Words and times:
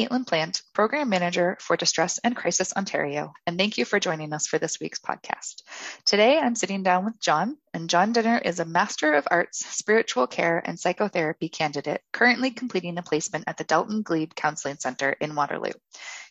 Caitlin 0.00 0.26
Plant, 0.26 0.62
Program 0.72 1.10
Manager 1.10 1.58
for 1.60 1.76
Distress 1.76 2.18
and 2.24 2.34
Crisis 2.34 2.72
Ontario, 2.74 3.34
and 3.46 3.58
thank 3.58 3.76
you 3.76 3.84
for 3.84 4.00
joining 4.00 4.32
us 4.32 4.46
for 4.46 4.58
this 4.58 4.80
week's 4.80 4.98
podcast. 4.98 5.62
Today 6.06 6.38
I'm 6.38 6.54
sitting 6.54 6.82
down 6.82 7.04
with 7.04 7.20
John, 7.20 7.58
and 7.74 7.90
John 7.90 8.14
Dinner 8.14 8.38
is 8.38 8.60
a 8.60 8.64
Master 8.64 9.12
of 9.12 9.28
Arts, 9.30 9.58
Spiritual 9.58 10.26
Care, 10.26 10.62
and 10.64 10.80
Psychotherapy 10.80 11.50
candidate 11.50 12.00
currently 12.14 12.50
completing 12.50 12.96
a 12.96 13.02
placement 13.02 13.44
at 13.46 13.58
the 13.58 13.64
Delton 13.64 14.00
Glebe 14.00 14.34
Counseling 14.34 14.78
Center 14.78 15.10
in 15.10 15.34
Waterloo. 15.34 15.72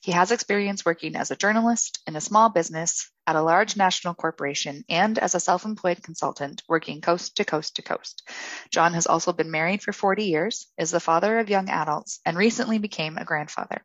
He 0.02 0.14
has 0.14 0.32
experience 0.32 0.86
working 0.86 1.18
as 1.18 1.30
a 1.30 1.36
journalist, 1.36 2.00
in 2.08 2.16
a 2.16 2.22
small 2.22 2.50
business, 2.50 3.12
at 3.28 3.36
a 3.36 3.42
large 3.42 3.76
national 3.76 4.14
corporation, 4.14 4.86
and 4.88 5.20
as 5.20 5.36
a 5.36 5.42
self 5.42 5.66
employed 5.66 6.02
consultant 6.02 6.64
working 6.70 7.02
coast 7.02 7.36
to 7.36 7.44
coast 7.44 7.76
to 7.76 7.82
coast. 7.82 8.28
John 8.72 8.94
has 8.94 9.08
also 9.08 9.34
been 9.34 9.52
married 9.52 9.84
for 9.84 9.92
40 9.92 10.24
years, 10.24 10.68
is 10.78 10.92
the 10.92 11.02
father 11.02 11.40
of 11.40 11.50
young 11.50 11.70
adults, 11.70 12.22
and 12.26 12.38
recently 12.38 12.78
became 12.78 13.18
a 13.18 13.26
grandfather. 13.26 13.84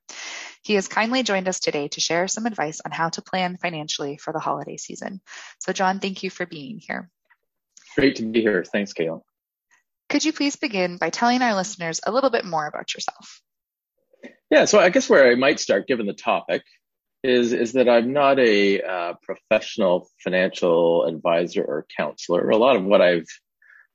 He 0.63 0.75
has 0.75 0.87
kindly 0.87 1.25
joined 1.25 1.49
us 1.49 1.59
today 1.59 1.89
to 1.89 2.01
share 2.01 2.29
some 2.29 2.47
advice 2.47 2.81
on 2.85 2.93
how 2.93 3.09
to 3.11 3.23
plan 3.23 3.57
financially 3.57 4.17
for 4.17 4.33
the 4.33 4.39
holiday 4.39 4.77
season. 4.77 5.21
So, 5.59 5.73
John, 5.73 5.99
thank 5.99 6.23
you 6.23 6.31
for 6.31 6.47
being 6.47 6.79
here. 6.79 7.11
Great 7.97 8.17
to 8.17 8.23
be 8.23 8.41
here. 8.41 8.65
Thanks, 8.65 8.93
Kayla. 8.93 9.21
Could 10.09 10.25
you 10.25 10.33
please 10.33 10.57
begin 10.57 10.97
by 10.97 11.11
telling 11.11 11.43
our 11.43 11.55
listeners 11.55 12.01
a 12.07 12.13
little 12.13 12.31
bit 12.31 12.45
more 12.45 12.67
about 12.67 12.95
yourself? 12.95 13.43
Yeah, 14.51 14.67
so 14.67 14.79
I 14.79 14.91
guess 14.91 15.09
where 15.09 15.31
I 15.31 15.35
might 15.35 15.61
start, 15.61 15.87
given 15.87 16.07
the 16.07 16.13
topic, 16.13 16.63
is 17.23 17.53
is 17.53 17.73
that 17.73 17.89
I'm 17.89 18.13
not 18.13 18.39
a 18.39 18.83
uh, 18.83 19.15
professional 19.23 20.09
financial 20.23 21.07
advisor 21.07 21.65
or 21.65 21.87
counselor. 21.97 22.51
A 22.51 22.57
lot 22.57 22.77
of 22.77 22.85
what 22.85 23.01
I've 23.01 23.27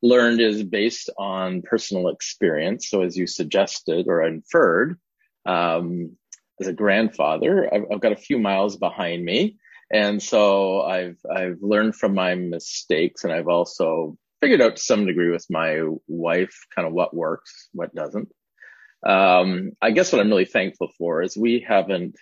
learned 0.01 0.41
is 0.41 0.63
based 0.63 1.09
on 1.17 1.61
personal 1.61 2.09
experience. 2.09 2.89
So, 2.89 3.03
as 3.03 3.15
you 3.15 3.27
suggested 3.27 4.07
or 4.07 4.23
inferred, 4.23 4.97
um, 5.45 6.17
as 6.59 6.67
a 6.67 6.73
grandfather, 6.73 7.73
I've, 7.73 7.85
I've 7.91 8.01
got 8.01 8.11
a 8.11 8.17
few 8.17 8.39
miles 8.39 8.77
behind 8.77 9.23
me, 9.23 9.57
and 9.93 10.21
so 10.21 10.81
I've 10.81 11.19
I've 11.31 11.59
learned 11.61 11.95
from 11.95 12.15
my 12.15 12.33
mistakes, 12.33 13.23
and 13.23 13.31
I've 13.31 13.47
also 13.47 14.17
figured 14.41 14.61
out 14.61 14.77
to 14.77 14.81
some 14.81 15.05
degree 15.05 15.29
with 15.29 15.45
my 15.49 15.83
wife 16.07 16.57
kind 16.75 16.87
of 16.87 16.93
what 16.93 17.15
works, 17.15 17.69
what 17.73 17.93
doesn't. 17.93 18.29
Um, 19.05 19.71
I 19.81 19.91
guess 19.91 20.11
what 20.11 20.21
I'm 20.21 20.29
really 20.29 20.45
thankful 20.45 20.89
for 20.97 21.21
is 21.21 21.37
we 21.37 21.65
haven't 21.67 22.15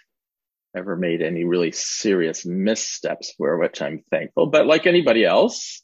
ever 0.76 0.96
made 0.96 1.22
any 1.22 1.44
really 1.44 1.72
serious 1.72 2.46
missteps 2.46 3.34
for 3.38 3.58
which 3.58 3.82
I'm 3.82 4.04
thankful. 4.12 4.48
But 4.48 4.68
like 4.68 4.86
anybody 4.86 5.26
else, 5.26 5.82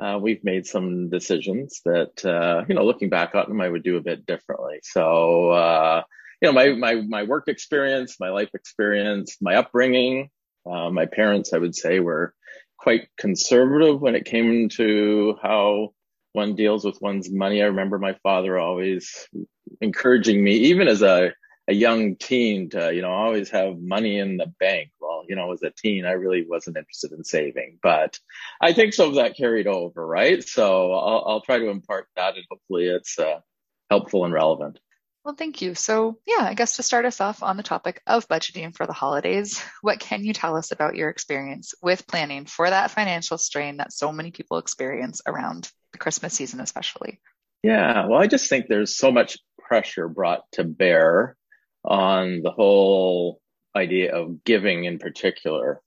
uh, 0.00 0.18
we've 0.20 0.42
made 0.42 0.66
some 0.66 1.10
decisions 1.10 1.82
that, 1.84 2.24
uh, 2.24 2.64
you 2.68 2.74
know, 2.74 2.84
looking 2.84 3.10
back 3.10 3.34
on 3.34 3.48
them, 3.48 3.60
I 3.60 3.68
would 3.68 3.82
do 3.82 3.98
a 3.98 4.02
bit 4.02 4.24
differently. 4.24 4.78
So, 4.82 5.50
uh, 5.50 6.02
you 6.40 6.48
know, 6.48 6.52
my, 6.52 6.70
my, 6.72 6.94
my 7.06 7.22
work 7.24 7.48
experience, 7.48 8.16
my 8.18 8.30
life 8.30 8.50
experience, 8.54 9.36
my 9.42 9.56
upbringing, 9.56 10.30
uh, 10.64 10.88
my 10.90 11.04
parents, 11.06 11.52
I 11.52 11.58
would 11.58 11.74
say 11.74 12.00
were 12.00 12.34
quite 12.78 13.08
conservative 13.18 14.00
when 14.00 14.14
it 14.14 14.24
came 14.24 14.70
to 14.70 15.34
how 15.42 15.90
one 16.32 16.54
deals 16.54 16.84
with 16.84 17.02
one's 17.02 17.30
money. 17.30 17.60
I 17.62 17.66
remember 17.66 17.98
my 17.98 18.14
father 18.22 18.58
always 18.58 19.28
encouraging 19.80 20.42
me, 20.42 20.52
even 20.52 20.88
as 20.88 21.02
a, 21.02 21.32
a 21.68 21.74
young 21.74 22.16
teen, 22.16 22.70
to, 22.70 22.92
you 22.94 23.02
know, 23.02 23.10
always 23.10 23.50
have 23.50 23.78
money 23.78 24.18
in 24.18 24.36
the 24.36 24.52
bank. 24.58 24.90
Well, 25.00 25.24
you 25.28 25.36
know, 25.36 25.52
as 25.52 25.62
a 25.62 25.70
teen, 25.70 26.04
I 26.04 26.12
really 26.12 26.44
wasn't 26.48 26.76
interested 26.76 27.12
in 27.12 27.24
saving, 27.24 27.78
but 27.82 28.18
I 28.60 28.72
think 28.72 28.94
some 28.94 29.10
of 29.10 29.14
that 29.16 29.36
carried 29.36 29.66
over, 29.66 30.06
right? 30.06 30.42
So 30.42 30.92
I'll, 30.92 31.24
I'll 31.26 31.40
try 31.40 31.58
to 31.58 31.68
impart 31.68 32.08
that 32.16 32.36
and 32.36 32.44
hopefully 32.50 32.86
it's 32.86 33.18
uh, 33.18 33.40
helpful 33.90 34.24
and 34.24 34.34
relevant. 34.34 34.78
Well, 35.24 35.34
thank 35.34 35.60
you. 35.60 35.74
So, 35.74 36.18
yeah, 36.26 36.44
I 36.44 36.54
guess 36.54 36.76
to 36.76 36.82
start 36.82 37.04
us 37.04 37.20
off 37.20 37.42
on 37.42 37.58
the 37.58 37.62
topic 37.62 38.00
of 38.06 38.26
budgeting 38.26 38.74
for 38.74 38.86
the 38.86 38.94
holidays, 38.94 39.62
what 39.82 40.00
can 40.00 40.24
you 40.24 40.32
tell 40.32 40.56
us 40.56 40.72
about 40.72 40.96
your 40.96 41.10
experience 41.10 41.74
with 41.82 42.06
planning 42.06 42.46
for 42.46 42.68
that 42.68 42.90
financial 42.90 43.36
strain 43.36 43.76
that 43.78 43.92
so 43.92 44.12
many 44.12 44.30
people 44.30 44.58
experience 44.58 45.20
around 45.26 45.70
the 45.92 45.98
Christmas 45.98 46.32
season, 46.32 46.60
especially? 46.60 47.20
Yeah, 47.62 48.06
well, 48.06 48.18
I 48.18 48.26
just 48.26 48.48
think 48.48 48.66
there's 48.68 48.96
so 48.96 49.12
much 49.12 49.38
pressure 49.70 50.08
brought 50.08 50.42
to 50.50 50.64
bear 50.64 51.36
on 51.84 52.42
the 52.42 52.50
whole 52.50 53.40
idea 53.76 54.12
of 54.12 54.42
giving 54.42 54.84
in 54.84 54.98
particular 54.98 55.80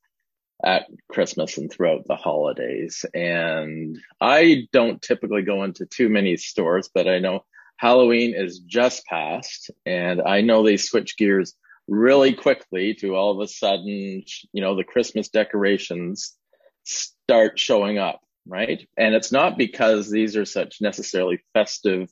at 0.64 0.86
Christmas 1.10 1.58
and 1.58 1.70
throughout 1.70 2.08
the 2.08 2.16
holidays. 2.16 3.04
And 3.14 4.00
I 4.22 4.70
don't 4.72 5.02
typically 5.02 5.42
go 5.42 5.64
into 5.66 5.86
too 5.86 6.08
many 6.08 6.38
stores, 6.38 6.90
but 6.96 7.10
I 7.10 7.20
know 7.20 7.44
Halloween 7.76 8.34
is 8.34 8.60
just 8.60 9.06
past 9.06 9.70
and 9.86 10.22
I 10.22 10.40
know 10.40 10.64
they 10.64 10.78
switch 10.78 11.18
gears 11.18 11.54
really 11.90 12.32
quickly 12.32 12.94
to 13.02 13.18
all 13.18 13.32
of 13.32 13.42
a 13.42 13.48
sudden, 13.50 14.24
you 14.54 14.62
know, 14.62 14.78
the 14.78 14.86
Christmas 14.86 15.28
decorations 15.28 16.38
start 16.86 17.60
showing 17.60 17.98
up 17.98 18.22
right? 18.46 18.88
And 18.98 19.16
it's 19.16 19.32
not 19.32 19.58
because 19.58 20.10
these 20.10 20.36
are 20.36 20.46
such 20.46 20.82
necessarily 20.82 21.42
festive 21.54 22.10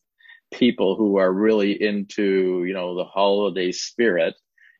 people 0.52 0.96
who 0.96 1.18
are 1.18 1.32
really 1.32 1.82
into, 1.82 2.64
you 2.66 2.74
know, 2.74 2.96
the 2.96 3.06
holiday 3.06 3.72
spirit. 3.72 4.36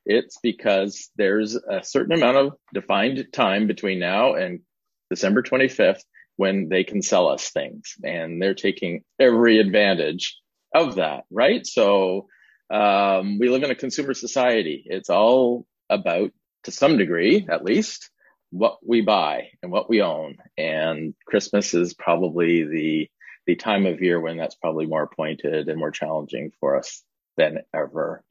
It's 0.06 0.38
because 0.42 1.10
there's 1.16 1.56
a 1.56 1.84
certain 1.84 2.14
amount 2.14 2.38
of 2.38 2.54
defined 2.74 3.28
time 3.32 3.68
between 3.68 4.00
now 4.00 4.34
and 4.34 4.62
December 5.10 5.44
25th 5.44 6.02
when 6.38 6.70
they 6.70 6.84
can 6.84 7.02
sell 7.02 7.28
us 7.28 7.50
things 7.50 7.96
and 8.04 8.42
they're 8.42 8.56
taking 8.56 9.04
every 9.20 9.60
advantage 9.60 10.38
of 10.74 10.96
that, 10.96 11.24
right? 11.30 11.66
So, 11.66 12.28
um, 12.72 13.38
we 13.38 13.50
live 13.50 13.64
in 13.64 13.72
a 13.72 13.76
consumer 13.76 14.14
society. 14.14 14.84
It's 14.86 15.10
all 15.10 15.68
about, 15.90 16.32
to 16.64 16.72
some 16.72 16.98
degree, 16.98 17.46
at 17.50 17.66
least, 17.66 18.10
what 18.52 18.78
we 18.86 19.02
buy 19.02 19.50
and 19.62 19.72
what 19.72 19.90
we 19.90 20.02
own. 20.02 20.38
And 20.58 21.14
Christmas 21.28 21.74
is 21.74 21.94
probably 21.94 22.64
the 22.64 23.10
the 23.52 23.56
time 23.56 23.86
of 23.86 24.02
year 24.02 24.20
when 24.20 24.38
that's 24.38 24.56
probably 24.56 24.86
more 24.86 25.08
pointed 25.08 25.68
and 25.68 25.78
more 25.78 25.92
challenging 25.92 26.52
for 26.62 26.78
us 26.78 27.04
than 27.36 27.60
ever. 27.76 28.24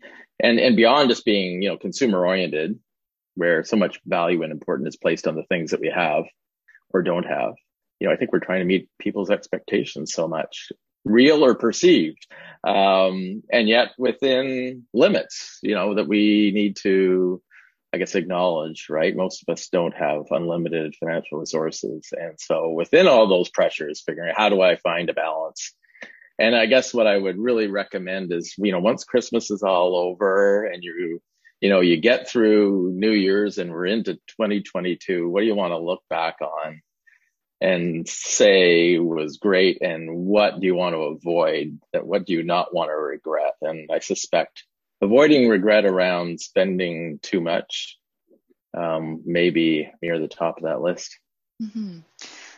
And 0.43 0.59
and 0.59 0.77
beyond 0.77 1.11
just 1.11 1.27
being, 1.27 1.63
you 1.63 1.69
know, 1.69 1.77
consumer 1.77 2.25
oriented, 2.25 2.79
where 3.35 3.63
so 3.65 3.77
much 3.77 4.01
value 4.07 4.43
and 4.43 4.51
importance 4.51 4.95
is 4.95 4.97
placed 4.97 5.27
on 5.27 5.35
the 5.35 5.45
things 5.45 5.73
that 5.73 5.81
we 5.81 5.93
have 5.95 6.25
or 6.89 7.03
don't 7.03 7.27
have. 7.27 7.53
You 7.99 8.09
know, 8.09 8.15
I 8.15 8.17
think 8.17 8.33
we're 8.33 8.41
trying 8.41 8.61
to 8.61 8.65
meet 8.65 8.89
people's 8.99 9.31
expectations 9.31 10.15
so 10.15 10.27
much, 10.27 10.73
real 11.05 11.45
or 11.45 11.55
perceived. 11.55 12.27
Um, 12.65 13.43
and 13.53 13.69
yet 13.69 13.89
within 13.99 14.87
limits, 14.95 15.59
you 15.63 15.75
know, 15.75 15.95
that 15.97 16.09
we 16.09 16.51
need 16.55 16.77
to 16.77 17.43
I 17.93 17.99
guess, 17.99 18.15
acknowledge, 18.15 18.87
right? 18.89 19.17
Most 19.17 19.43
of 19.43 19.53
us 19.53 19.69
don't 19.69 19.95
have 19.95 20.27
unlimited 20.31 20.95
financial 20.95 21.39
resources. 21.39 22.13
And 22.13 22.39
so 22.39 22.71
within 22.71 23.09
all 23.09 23.27
those 23.27 23.51
pressures, 23.51 24.03
figuring 24.07 24.31
out 24.31 24.37
how 24.39 24.49
do 24.49 24.61
I 24.61 24.77
find 24.77 25.11
a 25.11 25.15
balance? 25.15 25.75
And 26.39 26.55
I 26.55 26.67
guess 26.67 26.95
what 26.95 27.07
I 27.07 27.19
would 27.19 27.37
really 27.37 27.67
recommend 27.67 28.33
is, 28.33 28.55
you 28.59 28.73
know, 28.73 28.79
once 28.79 29.05
Christmas 29.05 29.51
is 29.51 29.63
all 29.63 29.97
over 29.97 30.65
and 30.65 30.83
you, 30.83 31.21
you 31.61 31.69
know, 31.69 31.81
you 31.81 31.97
get 31.97 32.29
through 32.29 32.93
New 32.95 33.11
Year's 33.11 33.59
and 33.59 33.71
we're 33.73 33.87
into 33.87 34.15
2022, 34.15 35.29
what 35.29 35.41
do 35.41 35.47
you 35.47 35.55
want 35.55 35.73
to 35.73 35.79
look 35.79 36.03
back 36.09 36.37
on 36.41 36.81
and 37.61 38.09
say 38.09 38.99
was 38.99 39.37
great 39.37 39.83
and 39.83 40.17
what 40.17 40.61
do 40.61 40.67
you 40.67 40.75
want 40.75 40.95
to 40.95 41.01
avoid 41.01 41.79
what 41.93 42.25
do 42.25 42.33
you 42.33 42.43
not 42.43 42.75
want 42.75 42.89
to 42.89 42.95
regret 42.95 43.55
and 43.61 43.91
i 43.93 43.99
suspect 43.99 44.65
avoiding 45.01 45.49
regret 45.49 45.85
around 45.85 46.41
spending 46.41 47.19
too 47.23 47.41
much 47.41 47.97
um, 48.77 49.23
maybe 49.25 49.91
near 50.01 50.19
the 50.19 50.29
top 50.29 50.59
of 50.59 50.65
that 50.65 50.81
list 50.81 51.19
mm-hmm. 51.63 51.99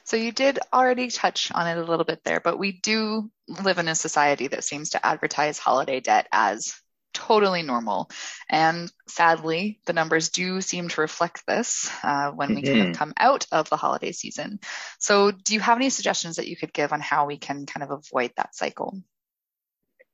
so 0.05 0.17
you 0.17 0.33
did 0.33 0.59
already 0.73 1.09
touch 1.09 1.51
on 1.55 1.67
it 1.67 1.81
a 1.81 1.85
little 1.85 2.05
bit 2.05 2.21
there 2.25 2.41
but 2.41 2.59
we 2.59 2.73
do 2.73 3.31
live 3.49 3.79
in 3.79 3.89
a 3.89 3.95
society 3.95 4.49
that 4.49 4.65
seems 4.65 4.91
to 4.91 5.07
advertise 5.07 5.59
holiday 5.59 6.01
debt 6.01 6.29
as 6.33 6.75
totally 7.13 7.63
normal. 7.63 8.11
And 8.49 8.91
sadly, 9.07 9.81
the 9.87 9.93
numbers 9.93 10.31
do 10.31 10.61
seem 10.61 10.89
to 10.89 11.01
reflect 11.01 11.47
this 11.47 11.91
uh, 12.03 12.31
when 12.31 12.55
we 12.55 12.63
mm-hmm. 12.63 12.75
kind 12.75 12.91
of 12.91 12.97
come 12.97 13.13
out 13.17 13.47
of 13.53 13.69
the 13.69 13.77
holiday 13.77 14.13
season. 14.13 14.61
So, 14.99 15.31
do 15.31 15.55
you 15.55 15.61
have 15.61 15.77
any 15.77 15.91
suggestions 15.91 16.37
that 16.37 16.49
you 16.49 16.57
could 16.57 16.73
give 16.73 16.93
on 16.93 17.01
how 17.01 17.27
we 17.27 17.37
can 17.37 17.67
kind 17.67 17.85
of 17.85 17.91
avoid 17.91 18.33
that 18.37 18.55
cycle? 18.55 18.99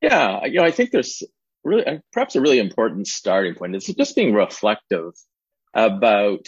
Yeah, 0.01 0.45
you 0.45 0.61
know, 0.61 0.65
I 0.65 0.71
think 0.71 0.91
there's 0.91 1.23
really 1.69 1.87
uh, 1.87 1.99
perhaps 2.13 2.37
a 2.37 2.41
really 2.41 2.59
important 2.59 3.07
starting 3.07 3.55
point 3.55 3.77
is 3.77 3.87
just 3.87 4.17
being 4.17 4.35
reflective 4.35 5.13
about 5.75 6.47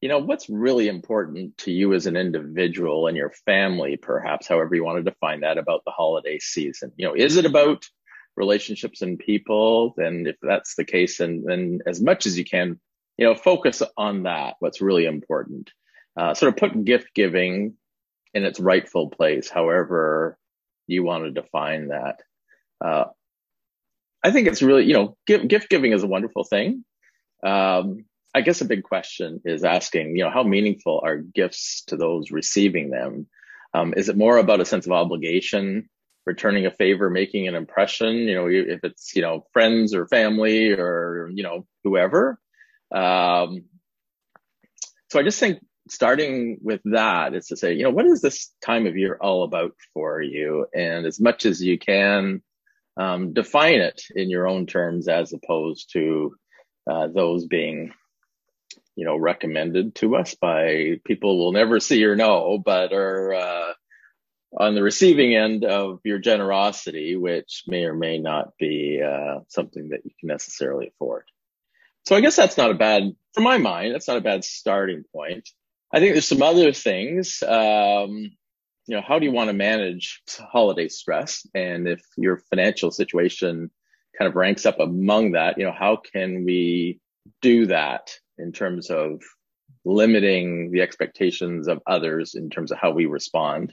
you 0.00 0.08
know 0.08 0.18
what's 0.18 0.48
really 0.48 0.88
important 0.88 1.56
to 1.58 1.70
you 1.70 1.94
as 1.94 2.06
an 2.06 2.16
individual 2.16 3.06
and 3.06 3.16
your 3.16 3.30
family 3.46 3.96
perhaps 3.96 4.48
however 4.48 4.74
you 4.74 4.84
want 4.84 4.98
to 4.98 5.10
define 5.10 5.40
that 5.40 5.58
about 5.58 5.82
the 5.84 5.92
holiday 5.92 6.38
season 6.38 6.92
you 6.96 7.06
know 7.06 7.14
is 7.14 7.36
it 7.36 7.46
about 7.46 7.84
relationships 8.36 9.02
and 9.02 9.18
people, 9.18 9.94
then 9.96 10.26
if 10.26 10.36
that's 10.42 10.74
the 10.74 10.84
case, 10.84 11.18
then, 11.18 11.44
then 11.46 11.80
as 11.86 12.00
much 12.00 12.26
as 12.26 12.38
you 12.38 12.44
can, 12.44 12.80
you 13.18 13.26
know, 13.26 13.34
focus 13.34 13.82
on 13.96 14.24
that, 14.24 14.56
what's 14.60 14.80
really 14.80 15.04
important. 15.04 15.70
Uh, 16.16 16.34
sort 16.34 16.52
of 16.52 16.56
put 16.56 16.84
gift 16.84 17.08
giving 17.14 17.74
in 18.34 18.44
its 18.44 18.60
rightful 18.60 19.10
place, 19.10 19.48
however 19.48 20.38
you 20.86 21.02
want 21.02 21.24
to 21.24 21.30
define 21.30 21.88
that. 21.88 22.20
Uh, 22.80 23.04
I 24.22 24.30
think 24.30 24.48
it's 24.48 24.62
really, 24.62 24.84
you 24.84 24.94
know, 24.94 25.16
give, 25.26 25.48
gift 25.48 25.68
giving 25.68 25.92
is 25.92 26.02
a 26.02 26.08
wonderful 26.08 26.44
thing. 26.44 26.84
Um, 27.44 28.04
I 28.34 28.40
guess 28.40 28.60
a 28.60 28.66
big 28.66 28.82
question 28.82 29.40
is 29.44 29.64
asking, 29.64 30.16
you 30.16 30.24
know, 30.24 30.30
how 30.30 30.42
meaningful 30.42 31.00
are 31.04 31.18
gifts 31.18 31.82
to 31.88 31.96
those 31.96 32.30
receiving 32.30 32.90
them? 32.90 33.26
Um, 33.74 33.94
is 33.96 34.08
it 34.08 34.16
more 34.16 34.36
about 34.38 34.60
a 34.60 34.64
sense 34.64 34.86
of 34.86 34.92
obligation 34.92 35.88
returning 36.24 36.66
a 36.66 36.70
favor, 36.70 37.10
making 37.10 37.48
an 37.48 37.54
impression, 37.54 38.14
you 38.14 38.34
know, 38.34 38.46
if 38.46 38.80
it's, 38.84 39.14
you 39.16 39.22
know, 39.22 39.44
friends 39.52 39.94
or 39.94 40.06
family 40.06 40.70
or, 40.70 41.30
you 41.34 41.42
know, 41.42 41.66
whoever. 41.84 42.38
Um, 42.94 43.64
so 45.10 45.18
I 45.18 45.22
just 45.24 45.40
think 45.40 45.58
starting 45.88 46.58
with 46.62 46.80
that 46.84 47.34
is 47.34 47.48
to 47.48 47.56
say, 47.56 47.74
you 47.74 47.82
know, 47.82 47.90
what 47.90 48.06
is 48.06 48.20
this 48.20 48.52
time 48.64 48.86
of 48.86 48.96
year 48.96 49.18
all 49.20 49.42
about 49.42 49.72
for 49.94 50.22
you? 50.22 50.66
And 50.74 51.06
as 51.06 51.20
much 51.20 51.44
as 51.44 51.60
you 51.60 51.78
can, 51.78 52.42
um, 52.96 53.32
define 53.32 53.80
it 53.80 54.02
in 54.14 54.30
your 54.30 54.46
own 54.46 54.66
terms 54.66 55.08
as 55.08 55.32
opposed 55.32 55.92
to 55.92 56.34
uh, 56.90 57.08
those 57.08 57.46
being, 57.46 57.92
you 58.96 59.04
know, 59.04 59.16
recommended 59.16 59.94
to 59.96 60.16
us 60.16 60.34
by 60.34 61.00
people 61.04 61.38
we'll 61.38 61.52
never 61.52 61.80
see 61.80 62.04
or 62.04 62.16
know, 62.16 62.58
but 62.62 62.92
are, 62.92 63.34
uh, 63.34 63.72
on 64.58 64.74
the 64.74 64.82
receiving 64.82 65.34
end 65.34 65.64
of 65.64 66.00
your 66.04 66.18
generosity, 66.18 67.16
which 67.16 67.64
may 67.66 67.84
or 67.84 67.94
may 67.94 68.18
not 68.18 68.50
be 68.58 69.00
uh, 69.02 69.40
something 69.48 69.88
that 69.90 70.04
you 70.04 70.10
can 70.20 70.28
necessarily 70.28 70.88
afford. 70.88 71.24
So 72.04 72.16
I 72.16 72.20
guess 72.20 72.36
that's 72.36 72.58
not 72.58 72.70
a 72.70 72.74
bad, 72.74 73.14
for 73.32 73.40
my 73.40 73.58
mind, 73.58 73.94
that's 73.94 74.08
not 74.08 74.18
a 74.18 74.22
bad 74.22 74.44
starting 74.44 75.04
point. 75.14 75.48
I 75.92 76.00
think 76.00 76.12
there's 76.12 76.28
some 76.28 76.42
other 76.42 76.72
things. 76.72 77.42
Um, 77.42 78.32
you 78.86 78.96
know, 78.96 79.02
how 79.06 79.18
do 79.18 79.24
you 79.24 79.32
want 79.32 79.48
to 79.48 79.54
manage 79.54 80.22
holiday 80.28 80.88
stress? 80.88 81.46
And 81.54 81.88
if 81.88 82.00
your 82.16 82.42
financial 82.50 82.90
situation 82.90 83.70
kind 84.18 84.28
of 84.28 84.36
ranks 84.36 84.66
up 84.66 84.80
among 84.80 85.32
that, 85.32 85.58
you 85.58 85.64
know, 85.64 85.74
how 85.76 85.96
can 85.96 86.44
we 86.44 87.00
do 87.40 87.66
that 87.66 88.10
in 88.38 88.52
terms 88.52 88.90
of 88.90 89.22
limiting 89.84 90.70
the 90.70 90.80
expectations 90.80 91.68
of 91.68 91.80
others 91.86 92.34
in 92.34 92.50
terms 92.50 92.72
of 92.72 92.78
how 92.78 92.90
we 92.90 93.06
respond? 93.06 93.72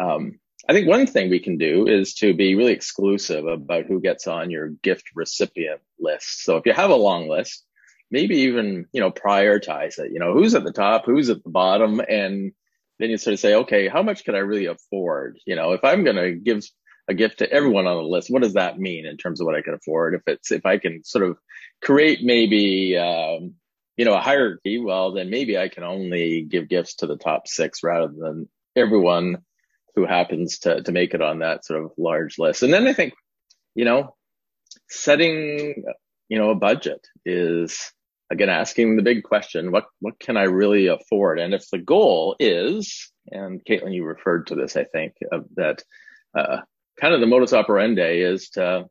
Um, 0.00 0.38
I 0.68 0.72
think 0.72 0.88
one 0.88 1.06
thing 1.06 1.30
we 1.30 1.40
can 1.40 1.58
do 1.58 1.86
is 1.86 2.14
to 2.14 2.34
be 2.34 2.54
really 2.54 2.72
exclusive 2.72 3.46
about 3.46 3.86
who 3.86 4.00
gets 4.00 4.26
on 4.26 4.50
your 4.50 4.68
gift 4.68 5.10
recipient 5.14 5.80
list. 5.98 6.44
So 6.44 6.56
if 6.56 6.66
you 6.66 6.72
have 6.72 6.90
a 6.90 6.96
long 6.96 7.28
list, 7.28 7.64
maybe 8.10 8.38
even, 8.38 8.86
you 8.92 9.00
know, 9.00 9.10
prioritize 9.10 9.98
it, 9.98 10.12
you 10.12 10.18
know, 10.18 10.32
who's 10.32 10.54
at 10.54 10.64
the 10.64 10.72
top, 10.72 11.04
who's 11.04 11.30
at 11.30 11.42
the 11.42 11.50
bottom, 11.50 12.00
and 12.00 12.52
then 12.98 13.10
you 13.10 13.18
sort 13.18 13.34
of 13.34 13.40
say, 13.40 13.54
okay, 13.54 13.88
how 13.88 14.02
much 14.02 14.24
can 14.24 14.34
I 14.34 14.38
really 14.38 14.66
afford? 14.66 15.38
You 15.46 15.56
know, 15.56 15.72
if 15.72 15.84
I'm 15.84 16.04
going 16.04 16.16
to 16.16 16.32
give 16.32 16.64
a 17.08 17.14
gift 17.14 17.38
to 17.38 17.50
everyone 17.50 17.86
on 17.86 17.96
the 17.96 18.08
list, 18.08 18.30
what 18.30 18.42
does 18.42 18.54
that 18.54 18.78
mean 18.78 19.06
in 19.06 19.16
terms 19.16 19.40
of 19.40 19.46
what 19.46 19.54
I 19.54 19.62
can 19.62 19.74
afford? 19.74 20.14
If 20.14 20.22
it's, 20.26 20.50
if 20.50 20.66
I 20.66 20.78
can 20.78 21.04
sort 21.04 21.28
of 21.28 21.38
create 21.82 22.20
maybe, 22.22 22.96
um, 22.96 23.54
you 23.96 24.04
know, 24.04 24.14
a 24.14 24.20
hierarchy, 24.20 24.78
well, 24.78 25.12
then 25.12 25.30
maybe 25.30 25.58
I 25.58 25.68
can 25.68 25.84
only 25.84 26.42
give 26.42 26.68
gifts 26.68 26.96
to 26.96 27.06
the 27.06 27.16
top 27.16 27.46
six 27.48 27.82
rather 27.82 28.08
than 28.08 28.48
everyone 28.74 29.38
who 29.94 30.04
happens 30.04 30.58
to 30.60 30.82
to 30.82 30.92
make 30.92 31.14
it 31.14 31.22
on 31.22 31.38
that 31.38 31.64
sort 31.64 31.82
of 31.82 31.92
large 31.96 32.38
list. 32.38 32.62
And 32.62 32.72
then 32.72 32.86
I 32.86 32.92
think, 32.92 33.14
you 33.74 33.86
know, 33.86 34.14
setting 34.88 35.84
you 36.28 36.38
know 36.38 36.50
a 36.50 36.54
budget 36.54 37.06
is 37.24 37.92
again 38.30 38.48
asking 38.48 38.96
the 38.96 39.02
big 39.02 39.22
question: 39.22 39.72
what 39.72 39.86
what 40.00 40.18
can 40.18 40.36
I 40.36 40.44
really 40.44 40.86
afford? 40.86 41.38
And 41.38 41.54
if 41.54 41.68
the 41.70 41.78
goal 41.78 42.36
is, 42.38 43.10
and 43.30 43.64
Caitlin, 43.64 43.94
you 43.94 44.04
referred 44.04 44.48
to 44.48 44.54
this, 44.54 44.76
I 44.76 44.84
think, 44.84 45.14
of 45.32 45.46
that 45.56 45.82
uh, 46.36 46.58
kind 47.00 47.14
of 47.14 47.20
the 47.20 47.26
modus 47.26 47.52
operandi 47.52 48.20
is 48.22 48.50
to 48.50 48.86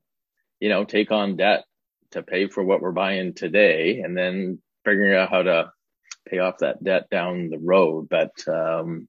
you 0.59 0.69
know 0.69 0.85
take 0.85 1.11
on 1.11 1.37
debt 1.37 1.63
to 2.11 2.23
pay 2.23 2.47
for 2.47 2.63
what 2.63 2.81
we're 2.81 2.91
buying 2.91 3.33
today, 3.33 3.99
and 3.99 4.17
then 4.17 4.59
figuring 4.83 5.15
out 5.15 5.29
how 5.29 5.43
to 5.43 5.71
pay 6.27 6.39
off 6.39 6.59
that 6.59 6.83
debt 6.83 7.09
down 7.09 7.49
the 7.49 7.59
road. 7.59 8.07
But 8.09 8.31
um, 8.47 9.07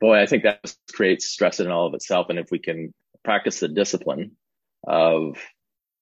boy, 0.00 0.20
I 0.20 0.26
think 0.26 0.42
that 0.44 0.74
creates 0.92 1.28
stress 1.28 1.60
in 1.60 1.70
all 1.70 1.86
of 1.86 1.94
itself. 1.94 2.28
And 2.30 2.38
if 2.38 2.50
we 2.50 2.58
can 2.58 2.92
practice 3.24 3.60
the 3.60 3.68
discipline 3.68 4.32
of 4.84 5.36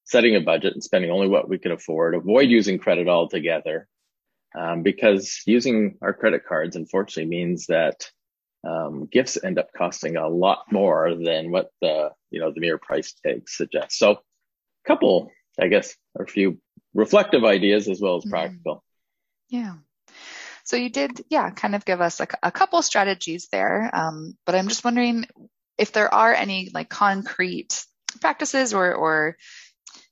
setting 0.09 0.35
a 0.35 0.41
budget 0.41 0.73
and 0.73 0.83
spending 0.83 1.11
only 1.11 1.29
what 1.29 1.49
we 1.49 1.59
can 1.59 1.71
afford, 1.71 2.15
avoid 2.15 2.49
using 2.49 2.79
credit 2.79 3.09
altogether, 3.09 3.87
um, 4.59 4.83
because 4.83 5.43
using 5.47 5.99
our 6.01 6.15
credit 6.15 6.47
cards 6.47 6.77
unfortunately 6.77 7.29
means 7.29 7.67
that 7.67 8.11
um, 8.67 9.07
gifts 9.07 9.39
end 9.43 9.59
up 9.59 9.69
costing 9.77 10.17
a 10.17 10.27
lot 10.27 10.65
more 10.73 11.15
than 11.15 11.51
what 11.51 11.71
the 11.83 12.11
you 12.31 12.41
know 12.41 12.51
the 12.51 12.61
mere 12.61 12.79
price 12.79 13.15
tag 13.25 13.49
suggests. 13.49 13.99
So, 13.99 14.13
a 14.13 14.19
couple, 14.87 15.31
I 15.61 15.69
guess, 15.69 15.95
or 16.15 16.25
a 16.25 16.29
few 16.29 16.59
reflective 16.95 17.45
ideas 17.45 17.87
as 17.87 18.01
well 18.01 18.17
as 18.17 18.23
mm-hmm. 18.23 18.31
practical. 18.31 18.83
Yeah. 19.51 19.75
So 20.65 20.77
you 20.77 20.91
did, 20.91 21.23
yeah, 21.31 21.49
kind 21.49 21.75
of 21.75 21.87
give 21.87 22.03
us 22.03 22.21
a, 22.21 22.27
a 22.43 22.53
couple 22.53 22.83
strategies 22.83 23.49
there. 23.51 23.91
Um, 23.91 24.37
but 24.45 24.55
I'm 24.55 24.69
just 24.69 24.85
wondering 24.85 25.27
if 25.79 25.93
there 25.93 26.13
are 26.13 26.35
any 26.35 26.71
like 26.75 26.91
concrete 26.91 27.87
practices 28.21 28.75
or, 28.75 28.95
or 28.95 29.37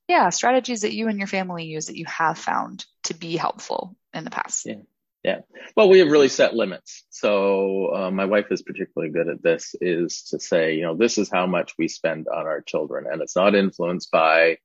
yeah, 0.08 0.28
strategies 0.30 0.82
that 0.82 0.94
you 0.94 1.08
and 1.08 1.18
your 1.18 1.26
family 1.26 1.64
use 1.64 1.86
that 1.86 1.98
you 1.98 2.06
have 2.06 2.38
found 2.38 2.84
to 3.04 3.14
be 3.14 3.36
helpful 3.36 3.96
in 4.14 4.24
the 4.24 4.30
past. 4.30 4.66
Yeah. 4.66 4.76
Yeah. 5.24 5.40
Well, 5.76 5.88
we 5.88 5.98
have 5.98 6.12
really 6.12 6.28
set 6.28 6.54
limits. 6.54 7.04
So 7.10 7.92
uh, 7.92 8.10
my 8.12 8.26
wife 8.26 8.46
is 8.52 8.62
particularly 8.62 9.12
good 9.12 9.26
at 9.26 9.42
this 9.42 9.74
is 9.80 10.22
to 10.30 10.38
say, 10.38 10.76
you 10.76 10.82
know, 10.82 10.94
this 10.94 11.18
is 11.18 11.28
how 11.28 11.46
much 11.46 11.72
we 11.76 11.88
spend 11.88 12.28
on 12.28 12.46
our 12.46 12.60
children 12.60 13.06
and 13.10 13.20
it's 13.20 13.34
not 13.34 13.56
influenced 13.56 14.12
by 14.12 14.58